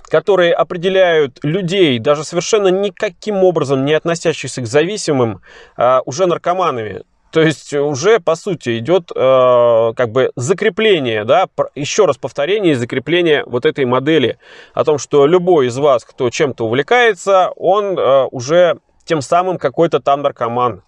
которые 0.09 0.53
определяют 0.53 1.39
людей, 1.43 1.99
даже 1.99 2.23
совершенно 2.23 2.67
никаким 2.67 3.43
образом 3.43 3.85
не 3.85 3.93
относящихся 3.93 4.61
к 4.61 4.67
зависимым, 4.67 5.41
а, 5.77 6.01
уже 6.05 6.25
наркоманами. 6.25 7.03
То 7.31 7.41
есть 7.41 7.73
уже, 7.73 8.19
по 8.19 8.33
сути, 8.33 8.79
идет 8.79 9.11
э, 9.15 9.93
как 9.95 10.11
бы 10.11 10.31
закрепление, 10.35 11.25
да, 11.25 11.47
еще 11.75 12.05
раз 12.05 12.17
повторение 12.17 12.71
и 12.71 12.75
закрепление 12.75 13.43
вот 13.45 13.67
этой 13.67 13.85
модели 13.85 14.39
о 14.73 14.83
том, 14.83 14.97
что 14.97 15.27
любой 15.27 15.67
из 15.67 15.77
вас, 15.77 16.03
кто 16.05 16.31
чем-то 16.31 16.65
увлекается, 16.65 17.51
он 17.55 17.99
э, 17.99 18.25
уже 18.31 18.79
тем 19.05 19.21
самым 19.21 19.59
какой-то 19.59 19.99
там 19.99 20.23
наркоман. 20.23 20.81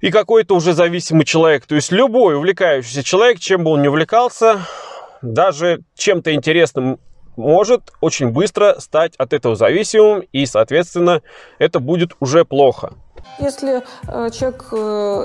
И 0.00 0.10
какой-то 0.10 0.54
уже 0.54 0.72
зависимый 0.72 1.26
человек. 1.26 1.66
То 1.66 1.74
есть 1.74 1.92
любой 1.92 2.36
увлекающийся 2.36 3.02
человек, 3.02 3.38
чем 3.38 3.64
бы 3.64 3.72
он 3.72 3.82
ни 3.82 3.88
увлекался, 3.88 4.60
даже 5.20 5.80
чем-то 5.96 6.32
интересным 6.34 6.98
может 7.36 7.92
очень 8.00 8.30
быстро 8.30 8.76
стать 8.78 9.14
от 9.16 9.32
этого 9.32 9.56
зависимым, 9.56 10.22
и, 10.32 10.46
соответственно, 10.46 11.22
это 11.58 11.80
будет 11.80 12.12
уже 12.20 12.44
плохо. 12.44 12.94
Если 13.38 13.82
э, 14.08 14.30
человек 14.30 14.66
э, 14.72 14.76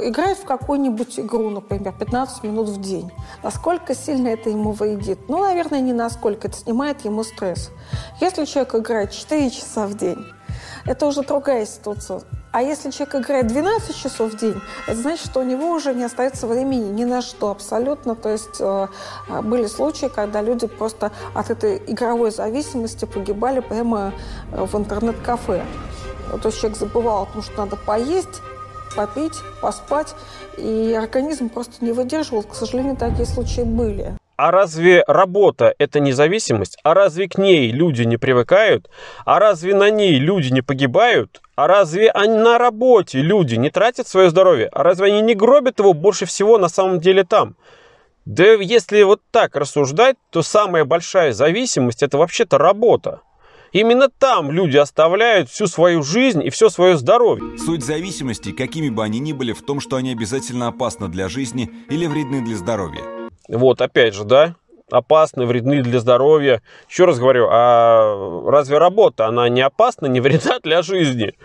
играет 0.10 0.38
в 0.38 0.46
какую-нибудь 0.46 1.20
игру, 1.20 1.50
например, 1.50 1.94
15 1.98 2.44
минут 2.44 2.68
в 2.68 2.82
день, 2.82 3.10
насколько 3.42 3.96
сильно 3.96 4.30
это 4.30 4.50
ему 4.50 4.74
вредит? 4.74 5.20
Ну, 5.30 5.42
наверное, 5.42 5.80
не 5.80 5.94
насколько. 5.94 6.48
Это 6.48 6.58
снимает 6.58 7.06
ему 7.06 7.24
стресс. 7.24 7.72
Если 8.20 8.46
человек 8.46 8.76
играет 8.76 9.12
4 9.12 9.50
часа 9.50 9.88
в 9.88 9.96
день, 9.96 10.26
это 10.86 11.06
уже 11.06 11.22
другая 11.22 11.66
ситуация. 11.66 12.22
А 12.52 12.62
если 12.62 12.92
человек 12.92 13.16
играет 13.16 13.48
12 13.48 13.96
часов 13.96 14.34
в 14.34 14.38
день, 14.38 14.62
это 14.86 14.98
значит, 14.98 15.26
что 15.26 15.40
у 15.40 15.44
него 15.44 15.72
уже 15.72 15.94
не 15.94 16.04
остается 16.04 16.48
времени 16.48 16.90
ни 16.90 17.06
на 17.06 17.22
что 17.22 17.50
абсолютно. 17.50 18.16
То 18.16 18.30
есть 18.30 18.60
э, 18.60 18.88
были 19.44 19.68
случаи, 19.68 20.08
когда 20.14 20.42
люди 20.42 20.68
просто 20.68 21.12
от 21.34 21.50
этой 21.50 21.78
игровой 21.88 22.32
зависимости 22.32 23.06
погибали 23.06 23.62
прямо 23.62 24.14
э, 24.52 24.66
в 24.66 24.76
интернет-кафе. 24.78 25.66
То 26.42 26.50
есть 26.50 26.60
человек 26.60 26.78
забывал 26.78 27.24
о 27.24 27.26
том, 27.26 27.42
что 27.42 27.58
надо 27.58 27.78
поесть, 27.78 28.42
попить, 28.98 29.40
поспать, 29.62 30.14
и 30.58 30.94
организм 30.94 31.48
просто 31.48 31.84
не 31.84 31.94
выдерживал. 31.94 32.44
К 32.44 32.54
сожалению, 32.54 32.98
такие 32.98 33.26
случаи 33.26 33.62
были. 33.62 34.21
А 34.44 34.50
разве 34.50 35.04
работа– 35.06 35.76
это 35.78 36.00
независимость? 36.00 36.76
А 36.82 36.96
разве 36.96 37.30
к 37.30 37.38
ней 37.38 37.72
люди 37.72 38.02
не 38.02 38.18
привыкают? 38.18 38.90
А 39.24 39.38
разве 39.38 39.76
на 39.76 39.92
ней 39.92 40.16
люди 40.16 40.52
не 40.52 40.64
погибают? 40.64 41.42
А 41.56 41.68
разве 41.68 42.10
они 42.10 42.38
на 42.38 42.58
работе 42.58 43.22
люди 43.22 43.54
не 43.54 43.70
тратят 43.70 44.08
свое 44.08 44.32
здоровье? 44.32 44.68
А 44.72 44.82
разве 44.82 45.10
они 45.10 45.22
не 45.22 45.36
гробят 45.36 45.78
его 45.78 45.94
больше 45.94 46.26
всего 46.26 46.58
на 46.58 46.70
самом 46.70 47.00
деле 47.00 47.24
там? 47.24 47.56
Да 48.26 48.54
если 48.54 49.04
вот 49.04 49.22
так 49.30 49.56
рассуждать, 49.56 50.16
то 50.32 50.42
самая 50.42 50.86
большая 50.86 51.34
зависимость– 51.34 52.02
это 52.02 52.18
вообще-то 52.18 52.58
работа. 52.58 53.22
Именно 53.74 54.10
там 54.10 54.50
люди 54.50 54.78
оставляют 54.78 55.52
всю 55.52 55.68
свою 55.68 56.02
жизнь 56.02 56.44
и 56.44 56.50
все 56.50 56.70
свое 56.70 56.98
здоровье. 56.98 57.60
Суть 57.60 57.86
зависимости, 57.86 58.52
какими 58.54 58.90
бы 58.90 59.04
они 59.04 59.20
ни 59.20 59.34
были, 59.34 59.54
в 59.54 59.62
том, 59.62 59.80
что 59.80 59.98
они 59.98 60.12
обязательно 60.14 60.68
опасны 60.68 61.10
для 61.10 61.30
жизни 61.30 61.70
или 61.92 62.08
вредны 62.08 62.44
для 62.44 62.58
здоровья. 62.58 63.21
Вот, 63.52 63.82
опять 63.82 64.16
же, 64.16 64.24
да, 64.24 64.56
опасны, 64.90 65.46
вредны 65.46 65.84
для 65.84 66.00
здоровья. 66.00 66.62
Еще 66.90 67.06
раз 67.06 67.20
говорю, 67.20 67.48
а 67.52 68.50
разве 68.50 68.78
работа, 68.78 69.28
она 69.28 69.50
не 69.50 69.62
опасна, 69.62 70.08
не 70.08 70.22
вредна 70.22 70.60
для 70.64 70.82
жизни? 70.82 71.36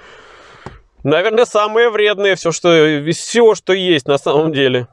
Наверное, 1.02 1.44
самое 1.44 1.90
вредное 1.90 2.36
все, 2.36 2.52
что, 2.52 2.68
из 2.98 3.56
что 3.56 3.72
есть 3.72 4.08
на 4.08 4.18
самом 4.18 4.52
деле. 4.52 4.88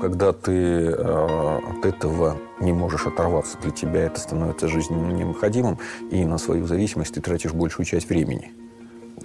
Когда 0.00 0.32
ты 0.32 0.52
э, 0.52 1.58
от 1.70 1.84
этого 1.84 2.36
не 2.60 2.72
можешь 2.72 3.06
оторваться, 3.06 3.58
для 3.58 3.70
тебя 3.70 4.06
это 4.06 4.18
становится 4.18 4.68
жизненно 4.68 5.12
необходимым, 5.12 5.78
и 6.10 6.24
на 6.24 6.38
свою 6.38 6.66
зависимость 6.66 7.14
ты 7.14 7.20
тратишь 7.20 7.52
большую 7.52 7.84
часть 7.84 8.08
времени. 8.08 8.52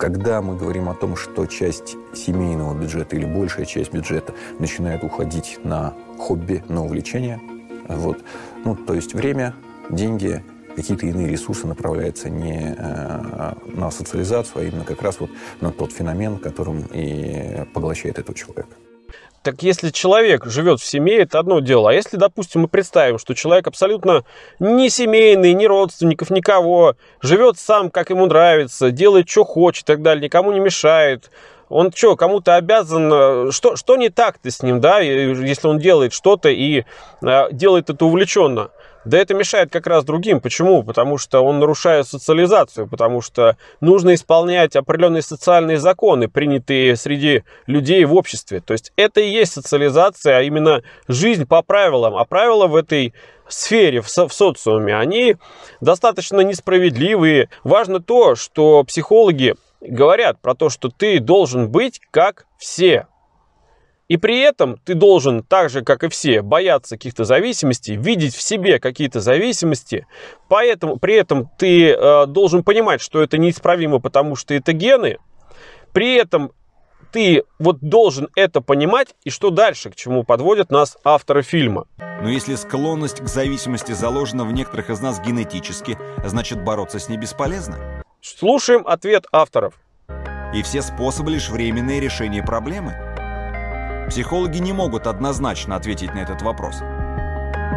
Когда 0.01 0.41
мы 0.41 0.58
говорим 0.58 0.89
о 0.89 0.96
том, 0.96 1.15
что 1.15 1.46
часть 1.46 1.96
семейного 2.15 2.74
бюджета 2.74 3.15
или 3.15 3.25
большая 3.25 3.67
часть 3.67 3.93
бюджета 3.93 4.34
начинает 4.58 5.03
уходить 5.03 5.60
на 5.63 5.93
хобби, 6.17 6.63
на 6.70 6.84
увлечение, 6.84 7.39
вот, 7.88 8.17
ну, 8.65 8.75
то 8.75 8.96
есть 8.96 9.13
время, 9.13 9.53
деньги, 9.91 10.43
какие-то 10.75 11.05
иные 11.05 11.27
ресурсы 11.27 11.67
направляются 11.67 12.31
не 12.31 12.75
э, 12.75 13.53
на 13.75 13.91
социализацию, 13.91 14.63
а 14.63 14.63
именно 14.63 14.86
как 14.86 15.03
раз 15.03 15.20
вот 15.20 15.29
на 15.60 15.72
тот 15.72 15.91
феномен, 15.91 16.39
которым 16.39 16.84
и 16.91 17.63
поглощает 17.72 18.17
этого 18.17 18.36
человека. 18.36 18.75
Так 19.43 19.63
если 19.63 19.89
человек 19.89 20.45
живет 20.45 20.79
в 20.79 20.86
семье, 20.86 21.19
это 21.19 21.39
одно 21.39 21.62
дело. 21.62 21.89
А 21.89 21.93
если, 21.93 22.15
допустим, 22.15 22.62
мы 22.62 22.67
представим, 22.67 23.17
что 23.17 23.33
человек 23.33 23.65
абсолютно 23.67 24.24
не 24.60 24.89
семейный, 24.89 25.53
ни 25.53 25.65
родственников, 25.65 26.29
никого, 26.29 26.95
живет 27.21 27.57
сам, 27.57 27.89
как 27.89 28.12
ему 28.12 28.27
нравится, 28.27 28.91
делает, 28.91 29.27
что 29.27 29.43
хочет 29.43 29.83
и 29.86 29.88
так 29.88 30.03
далее, 30.03 30.25
никому 30.25 30.51
не 30.51 30.60
мешает, 30.60 31.31
он 31.69 31.91
что, 31.91 32.15
кому-то 32.15 32.55
обязан, 32.55 33.12
э, 33.12 33.51
что, 33.51 33.77
что 33.77 33.95
не 33.95 34.10
так-то 34.10 34.51
с 34.51 34.62
ним, 34.62 34.81
да, 34.81 35.00
если 35.00 35.67
он 35.67 35.79
делает 35.79 36.13
что-то 36.13 36.50
и 36.50 36.83
э, 37.24 37.51
делает 37.51 37.89
это 37.89 38.05
увлеченно? 38.05 38.69
Да 39.03 39.17
это 39.17 39.34
мешает 39.34 39.72
как 39.72 39.88
раз 39.88 40.03
другим. 40.03 40.39
Почему? 40.41 40.84
Потому 40.84 41.17
что 41.17 41.41
он 41.41 41.60
нарушает 41.60 42.08
социализацию, 42.08 42.88
потому 42.88 43.22
что 43.22 43.58
нужно 43.79 44.13
исполнять 44.13 44.75
определенные 44.75 45.24
социальные 45.24 45.77
законы, 45.77 46.27
принятые 46.27 46.96
среди 46.96 47.43
людей 47.65 48.05
в 48.05 48.13
обществе. 48.13 48.62
То 48.62 48.74
есть 48.74 48.91
это 48.96 49.22
и 49.22 49.29
есть 49.29 49.53
социализация, 49.53 50.38
а 50.38 50.41
именно 50.41 50.84
жизнь 51.08 51.46
по 51.48 51.62
правилам. 51.63 52.15
А 52.15 52.25
правила 52.25 52.67
в 52.67 52.75
этой 52.75 53.13
сфере, 53.47 54.02
в, 54.02 54.10
со 54.10 54.28
в 54.28 54.34
социуме, 54.34 54.95
они 54.95 55.38
достаточно 55.82 56.41
несправедливые. 56.41 57.49
Важно 57.63 58.02
то, 58.02 58.36
что 58.36 58.84
психологи 58.84 59.56
говорят 59.82 60.39
про 60.39 60.54
то, 60.54 60.69
что 60.69 60.89
ты 60.89 61.19
должен 61.19 61.69
быть 61.69 61.99
как 62.12 62.45
все. 62.58 63.08
И 64.12 64.17
при 64.17 64.41
этом 64.41 64.78
ты 64.84 64.93
должен, 64.93 65.41
так 65.41 65.69
же 65.69 65.84
как 65.84 66.04
и 66.04 66.10
все, 66.10 66.41
бояться 66.41 66.97
каких-то 66.97 67.24
зависимостей, 67.24 67.95
видеть 67.95 68.36
в 68.36 68.41
себе 68.41 68.78
какие-то 68.78 69.21
зависимости. 69.21 70.06
Поэтому, 70.50 70.97
при 70.97 71.15
этом 71.15 71.50
ты 71.58 71.91
э, 71.91 72.26
должен 72.26 72.62
понимать, 72.62 73.00
что 73.00 73.24
это 73.24 73.38
неисправимо, 73.38 74.00
потому 74.00 74.36
что 74.36 74.54
это 74.54 74.74
гены. 74.74 75.17
При 75.93 76.15
этом 76.15 76.52
ты 77.13 77.43
вот 77.58 77.80
должен 77.80 78.28
это 78.36 78.60
понимать, 78.60 79.15
и 79.24 79.30
что 79.30 79.50
дальше, 79.50 79.89
к 79.89 79.95
чему 79.95 80.26
подводят 80.26 80.71
нас 80.71 80.97
авторы 81.06 81.41
фильма. 81.41 81.86
Но 82.21 82.28
если 82.28 82.56
склонность 82.56 83.21
к 83.21 83.28
зависимости 83.28 83.93
заложена 83.93 84.43
в 84.43 84.52
некоторых 84.52 84.89
из 84.89 85.00
нас 85.00 85.21
генетически, 85.21 85.97
значит 86.26 86.62
бороться 86.65 87.00
с 87.00 87.08
ней 87.08 87.15
бесполезно? 87.15 88.04
Слушаем 88.19 88.86
ответ 88.86 89.26
авторов. 89.32 89.76
И 90.54 90.63
все 90.63 90.82
способы 90.82 91.32
лишь 91.32 91.47
временное 91.47 92.02
решение 92.02 92.43
проблемы? 92.43 93.11
Психологи 94.12 94.58
не 94.58 94.74
могут 94.74 95.08
однозначно 95.08 95.78
ответить 95.78 96.13
на 96.13 96.19
этот 96.19 96.41
вопрос. 96.41 96.80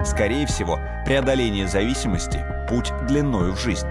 Скорее 0.05 0.49
всего, 0.49 0.81
преодоление 1.07 1.69
зависимости– 1.69 2.45
путь 2.69 2.91
длиною 3.07 3.53
в 3.53 3.61
жизнь. 3.61 3.87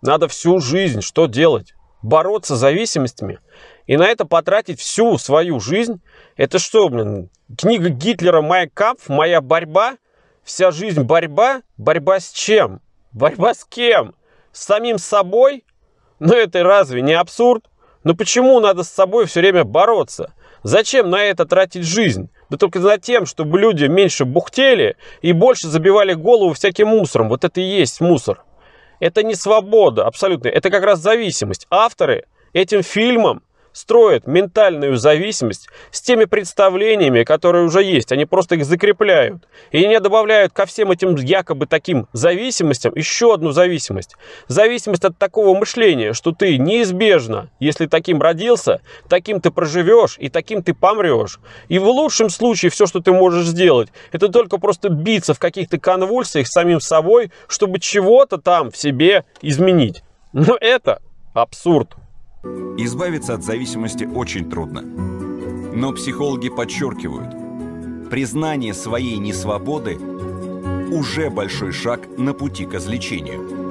Надо 0.00 0.28
всю 0.28 0.60
жизнь 0.60 1.02
что 1.02 1.26
делать? 1.26 1.74
Бороться 2.00 2.56
с 2.56 2.60
зависимостями? 2.60 3.38
И 3.86 3.98
на 3.98 4.06
это 4.06 4.24
потратить 4.24 4.80
всю 4.80 5.18
свою 5.18 5.60
жизнь? 5.60 6.00
Это 6.38 6.58
что, 6.58 6.88
блин, 6.88 7.28
книга 7.54 7.90
Гитлера 7.90 8.40
«Майя 8.40 8.70
Капф», 8.72 9.10
«Моя 9.10 9.42
борьба»? 9.42 9.98
Вся 10.42 10.70
жизнь 10.70 11.02
борьба? 11.02 11.60
Борьба 11.76 12.18
с 12.18 12.30
чем? 12.30 12.80
Борьба 13.12 13.52
с 13.52 13.66
кем? 13.66 14.14
С 14.52 14.64
самим 14.64 14.96
собой? 14.96 15.66
Ну 16.18 16.32
это 16.32 16.62
разве 16.62 17.02
не 17.02 17.12
абсурд? 17.12 17.66
Ну 18.04 18.16
почему 18.16 18.58
надо 18.58 18.84
с 18.84 18.88
собой 18.88 19.26
все 19.26 19.40
время 19.40 19.64
бороться? 19.64 20.32
Зачем 20.62 21.10
на 21.10 21.22
это 21.22 21.44
тратить 21.44 21.84
жизнь? 21.84 22.28
Да 22.50 22.56
только 22.56 22.80
за 22.80 22.98
тем, 22.98 23.26
чтобы 23.26 23.58
люди 23.58 23.84
меньше 23.86 24.24
бухтели 24.24 24.96
и 25.22 25.32
больше 25.32 25.68
забивали 25.68 26.14
голову 26.14 26.52
всяким 26.54 26.88
мусором. 26.88 27.28
Вот 27.28 27.44
это 27.44 27.60
и 27.60 27.64
есть 27.64 28.00
мусор. 28.00 28.44
Это 29.00 29.22
не 29.22 29.34
свобода 29.34 30.06
абсолютно. 30.06 30.48
Это 30.48 30.70
как 30.70 30.84
раз 30.84 31.00
зависимость. 31.00 31.66
Авторы 31.70 32.26
этим 32.52 32.82
фильмом 32.82 33.42
строят 33.76 34.26
ментальную 34.26 34.96
зависимость 34.96 35.68
с 35.90 36.00
теми 36.00 36.24
представлениями, 36.24 37.24
которые 37.24 37.66
уже 37.66 37.82
есть. 37.82 38.10
Они 38.10 38.24
просто 38.24 38.54
их 38.54 38.64
закрепляют. 38.64 39.46
И 39.70 39.86
не 39.86 40.00
добавляют 40.00 40.54
ко 40.54 40.64
всем 40.64 40.90
этим 40.90 41.14
якобы 41.16 41.66
таким 41.66 42.08
зависимостям 42.14 42.94
еще 42.96 43.34
одну 43.34 43.52
зависимость. 43.52 44.16
Зависимость 44.48 45.04
от 45.04 45.18
такого 45.18 45.56
мышления, 45.58 46.14
что 46.14 46.32
ты 46.32 46.56
неизбежно, 46.56 47.50
если 47.60 47.84
таким 47.84 48.22
родился, 48.22 48.80
таким 49.10 49.42
ты 49.42 49.50
проживешь 49.50 50.16
и 50.18 50.30
таким 50.30 50.62
ты 50.62 50.72
помрешь. 50.72 51.38
И 51.68 51.78
в 51.78 51.86
лучшем 51.86 52.30
случае 52.30 52.70
все, 52.70 52.86
что 52.86 53.00
ты 53.00 53.12
можешь 53.12 53.46
сделать, 53.46 53.90
это 54.10 54.28
только 54.28 54.56
просто 54.56 54.88
биться 54.88 55.34
в 55.34 55.38
каких-то 55.38 55.78
конвульсиях 55.78 56.46
с 56.46 56.52
самим 56.52 56.80
собой, 56.80 57.30
чтобы 57.46 57.78
чего-то 57.78 58.38
там 58.38 58.70
в 58.70 58.76
себе 58.78 59.26
изменить. 59.42 60.02
Но 60.32 60.56
это 60.58 61.02
абсурд. 61.34 61.90
Избавиться 62.78 63.34
от 63.34 63.42
зависимости 63.42 64.04
очень 64.04 64.50
трудно. 64.50 64.82
Но 64.82 65.92
психологи 65.92 66.48
подчеркивают, 66.48 68.08
признание 68.10 68.74
своей 68.74 69.18
несвободы 69.18 69.98
уже 70.90 71.30
большой 71.30 71.72
шаг 71.72 72.06
на 72.16 72.32
пути 72.34 72.64
к 72.64 72.74
излечению. 72.74 73.66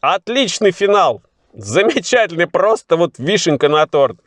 Отличный 0.00 0.70
финал! 0.70 1.22
Замечательный, 1.52 2.46
просто 2.46 2.96
вот 2.96 3.18
вишенка 3.18 3.68
на 3.68 3.86
торт. 3.86 4.18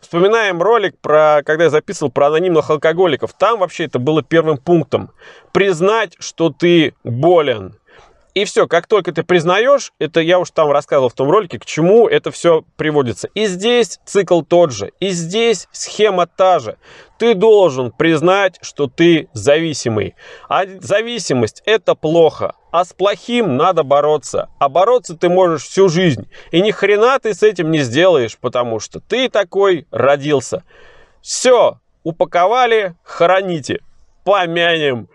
Вспоминаем 0.00 0.62
ролик, 0.62 0.98
про, 0.98 1.42
когда 1.44 1.64
я 1.64 1.70
записывал 1.70 2.10
про 2.10 2.28
анонимных 2.28 2.70
алкоголиков. 2.70 3.34
Там 3.34 3.60
вообще 3.60 3.84
это 3.84 3.98
было 3.98 4.22
первым 4.22 4.56
пунктом. 4.56 5.10
Признать, 5.52 6.16
что 6.18 6.50
ты 6.50 6.94
болен. 7.04 7.74
И 8.34 8.44
все, 8.44 8.66
как 8.68 8.86
только 8.86 9.12
ты 9.12 9.22
признаешь, 9.22 9.92
это 9.98 10.20
я 10.20 10.38
уж 10.38 10.50
там 10.50 10.70
рассказывал 10.70 11.08
в 11.08 11.14
том 11.14 11.30
ролике, 11.30 11.58
к 11.58 11.64
чему 11.64 12.06
это 12.06 12.30
все 12.30 12.64
приводится. 12.76 13.28
И 13.34 13.46
здесь 13.46 13.98
цикл 14.04 14.42
тот 14.42 14.72
же, 14.72 14.92
и 15.00 15.10
здесь 15.10 15.68
схема 15.72 16.26
та 16.26 16.58
же. 16.58 16.76
Ты 17.18 17.34
должен 17.34 17.90
признать, 17.90 18.58
что 18.62 18.86
ты 18.86 19.28
зависимый. 19.32 20.14
А 20.48 20.64
зависимость 20.80 21.62
это 21.66 21.94
плохо. 21.94 22.54
А 22.70 22.84
с 22.84 22.92
плохим 22.92 23.56
надо 23.56 23.82
бороться. 23.82 24.48
А 24.58 24.68
бороться 24.68 25.16
ты 25.16 25.28
можешь 25.28 25.64
всю 25.64 25.88
жизнь. 25.88 26.30
И 26.50 26.62
ни 26.62 26.70
хрена 26.70 27.18
ты 27.18 27.34
с 27.34 27.42
этим 27.42 27.70
не 27.70 27.80
сделаешь, 27.80 28.38
потому 28.38 28.80
что 28.80 29.00
ты 29.00 29.28
такой 29.28 29.86
родился. 29.90 30.62
Все, 31.20 31.78
упаковали, 32.04 32.94
хороните. 33.02 33.80
Помянем. 34.24 35.08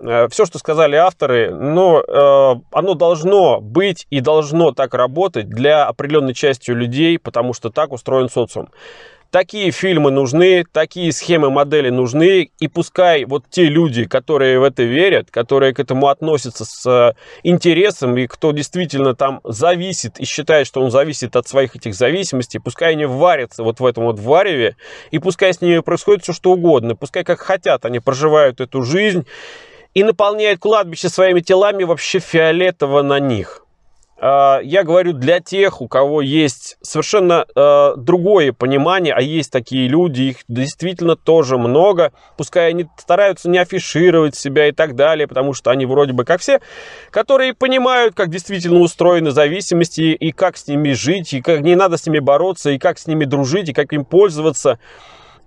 Э, 0.00 0.28
Все, 0.30 0.46
что 0.46 0.58
сказали 0.58 0.96
авторы, 0.96 1.50
но 1.50 2.00
э, 2.00 2.60
оно 2.72 2.94
должно 2.94 3.60
быть 3.60 4.06
и 4.10 4.20
должно 4.20 4.72
так 4.72 4.94
работать 4.94 5.48
для 5.48 5.86
определенной 5.86 6.34
части 6.34 6.70
людей, 6.70 7.18
потому 7.18 7.52
что 7.52 7.70
так 7.70 7.92
устроен 7.92 8.28
социум. 8.28 8.70
Такие 9.30 9.70
фильмы 9.70 10.10
нужны, 10.10 10.64
такие 10.72 11.12
схемы 11.12 11.50
модели 11.50 11.88
нужны, 11.88 12.50
и 12.58 12.66
пускай 12.66 13.24
вот 13.24 13.44
те 13.48 13.66
люди, 13.66 14.04
которые 14.04 14.58
в 14.58 14.64
это 14.64 14.82
верят, 14.82 15.30
которые 15.30 15.72
к 15.72 15.78
этому 15.78 16.08
относятся 16.08 16.64
с 16.64 16.84
э, 16.86 17.14
интересом, 17.44 18.16
и 18.16 18.26
кто 18.26 18.50
действительно 18.52 19.14
там 19.14 19.40
зависит 19.44 20.18
и 20.18 20.24
считает, 20.24 20.66
что 20.66 20.80
он 20.80 20.90
зависит 20.90 21.36
от 21.36 21.46
своих 21.46 21.76
этих 21.76 21.94
зависимостей, 21.94 22.58
пускай 22.58 22.92
они 22.92 23.04
варятся 23.04 23.62
вот 23.62 23.78
в 23.78 23.86
этом 23.86 24.04
вот 24.04 24.18
вареве, 24.18 24.76
и 25.10 25.18
пускай 25.18 25.52
с 25.52 25.60
ними 25.60 25.78
происходит 25.80 26.24
все 26.24 26.32
что 26.32 26.52
угодно, 26.52 26.96
пускай 26.96 27.22
как 27.22 27.38
хотят 27.38 27.84
они 27.84 28.00
проживают 28.00 28.60
эту 28.60 28.82
жизнь, 28.82 29.26
и 29.94 30.04
наполняют 30.04 30.60
кладбище 30.60 31.08
своими 31.08 31.40
телами 31.40 31.84
вообще 31.84 32.18
фиолетово 32.18 33.02
на 33.02 33.18
них. 33.18 33.64
А, 34.22 34.60
я 34.62 34.84
говорю 34.84 35.14
для 35.14 35.40
тех, 35.40 35.80
у 35.80 35.88
кого 35.88 36.20
есть 36.20 36.76
совершенно 36.82 37.46
э, 37.56 37.94
другое 37.96 38.52
понимание, 38.52 39.14
а 39.14 39.22
есть 39.22 39.50
такие 39.50 39.88
люди, 39.88 40.22
их 40.22 40.36
действительно 40.46 41.16
тоже 41.16 41.56
много, 41.56 42.12
пускай 42.36 42.68
они 42.68 42.86
стараются 42.98 43.48
не 43.48 43.56
афишировать 43.56 44.36
себя 44.36 44.68
и 44.68 44.72
так 44.72 44.94
далее, 44.94 45.26
потому 45.26 45.54
что 45.54 45.70
они 45.70 45.86
вроде 45.86 46.12
бы 46.12 46.24
как 46.24 46.42
все, 46.42 46.60
которые 47.10 47.54
понимают, 47.54 48.14
как 48.14 48.28
действительно 48.28 48.80
устроены 48.80 49.30
зависимости, 49.30 50.12
и 50.12 50.32
как 50.32 50.58
с 50.58 50.66
ними 50.66 50.92
жить, 50.92 51.32
и 51.32 51.40
как 51.40 51.60
не 51.60 51.74
надо 51.74 51.96
с 51.96 52.06
ними 52.06 52.18
бороться, 52.18 52.70
и 52.72 52.78
как 52.78 52.98
с 52.98 53.06
ними 53.06 53.24
дружить, 53.24 53.70
и 53.70 53.72
как 53.72 53.94
им 53.94 54.04
пользоваться 54.04 54.78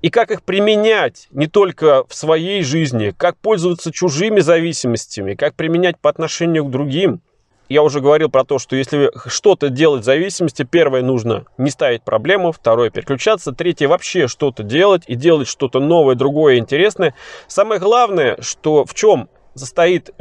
и 0.03 0.09
как 0.09 0.29
их 0.31 0.43
применять 0.43 1.29
не 1.31 1.47
только 1.47 2.03
в 2.07 2.13
своей 2.13 2.61
жизни, 2.61 3.13
как 3.17 3.37
пользоваться 3.37 3.91
чужими 3.91 4.41
зависимостями, 4.41 5.33
как 5.33 5.55
применять 5.55 5.97
по 5.97 6.09
отношению 6.11 6.65
к 6.65 6.69
другим– 6.69 7.21
я 7.69 7.81
уже 7.81 8.01
говорил 8.01 8.29
про 8.29 8.43
то, 8.43 8.59
что 8.59 8.75
если 8.75 9.11
что-то 9.25 9.69
делать 9.69 10.01
в 10.01 10.05
зависимости, 10.05 10.63
первое 10.63 11.01
нужно 11.01 11.45
не 11.57 11.71
ставить 11.71 12.03
проблему, 12.03 12.51
второе 12.51 12.89
переключаться, 12.89 13.51
третье 13.51 13.87
вообще 13.87 14.27
что-то 14.27 14.63
делать 14.63 15.03
и 15.07 15.15
делать 15.15 15.47
что-то 15.47 15.79
новое, 15.79 16.15
другое, 16.15 16.57
интересное. 16.57 17.15
Самое 17.47 17.79
главное, 17.79 18.37
что 18.41 18.85
в 18.85 18.93
чем 18.93 19.29
состоит 19.55 20.09
э, 20.09 20.13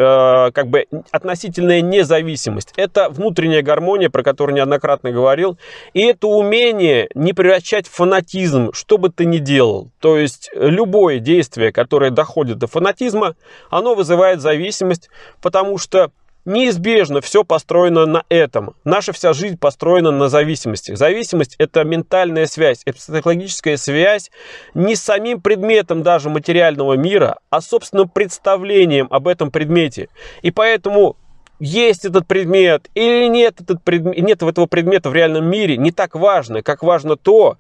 как 0.53 0.69
бы 0.69 0.87
относительная 1.11 1.81
независимость. 1.81 2.73
Это 2.77 3.09
внутренняя 3.09 3.63
гармония, 3.63 4.11
про 4.11 4.23
которую 4.23 4.57
неоднократно 4.57 5.11
говорил. 5.11 5.59
И 5.95 6.01
это 6.03 6.27
умение 6.27 7.09
не 7.15 7.33
превращать 7.33 7.87
в 7.87 7.93
фанатизм, 7.93 8.73
что 8.73 8.99
бы 8.99 9.11
ты 9.11 9.25
ни 9.25 9.39
делал. 9.39 9.91
То 10.01 10.19
есть 10.19 10.51
любое 10.55 11.19
действие, 11.19 11.73
которое 11.73 12.11
доходит 12.11 12.59
до 12.59 12.67
фанатизма, 12.67 13.35
оно 13.71 13.95
вызывает 13.95 14.41
зависимость, 14.41 15.09
потому 15.41 15.79
что 15.79 16.11
Неизбежно 16.45 17.21
все 17.21 17.45
построено 17.45 18.05
на 18.05 18.25
этом. 18.29 18.75
Наша 18.83 19.13
вся 19.13 19.33
жизнь 19.33 19.57
построена 19.57 20.11
на 20.11 20.29
зависимости. 20.29 20.95
Зависимость– 20.95 21.55
это 21.59 21.85
ментальная 21.85 22.47
связь, 22.47 22.83
это 22.85 22.99
психологическая 22.99 23.77
связь 23.77 24.33
не 24.75 24.97
с 24.97 25.03
самим 25.03 25.41
предметом 25.41 26.03
даже 26.03 26.31
материального 26.31 26.95
мира, 26.95 27.39
а 27.51 27.61
собственным 27.61 28.09
представлением 28.09 29.07
об 29.11 29.29
этом 29.29 29.53
предмете. 29.53 30.09
И 30.43 30.51
поэтому 30.51 31.17
есть 31.61 32.05
этот 32.05 32.27
предмет 32.27 32.91
или 32.97 33.29
нет, 33.29 33.61
этот 33.61 33.85
предмет, 33.85 34.19
нет 34.19 34.43
этого 34.43 34.67
предмета 34.67 35.11
в 35.11 35.15
реальном 35.15 35.45
мире, 35.45 35.77
не 35.77 35.93
так 35.93 36.17
важно, 36.17 36.63
как 36.63 36.83
важно 36.83 37.15
то, 37.17 37.57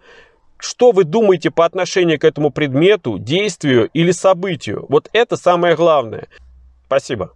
что 0.58 0.90
вы 0.90 1.04
думаете 1.04 1.52
по 1.52 1.64
отношению 1.64 2.18
к 2.18 2.24
этому 2.24 2.50
предмету, 2.50 3.18
действию 3.18 3.90
или 3.94 4.10
событию. 4.10 4.86
Вот 4.88 5.08
это 5.12 5.36
самое 5.36 5.76
главное. 5.76 6.26
Спасибо. 6.86 7.32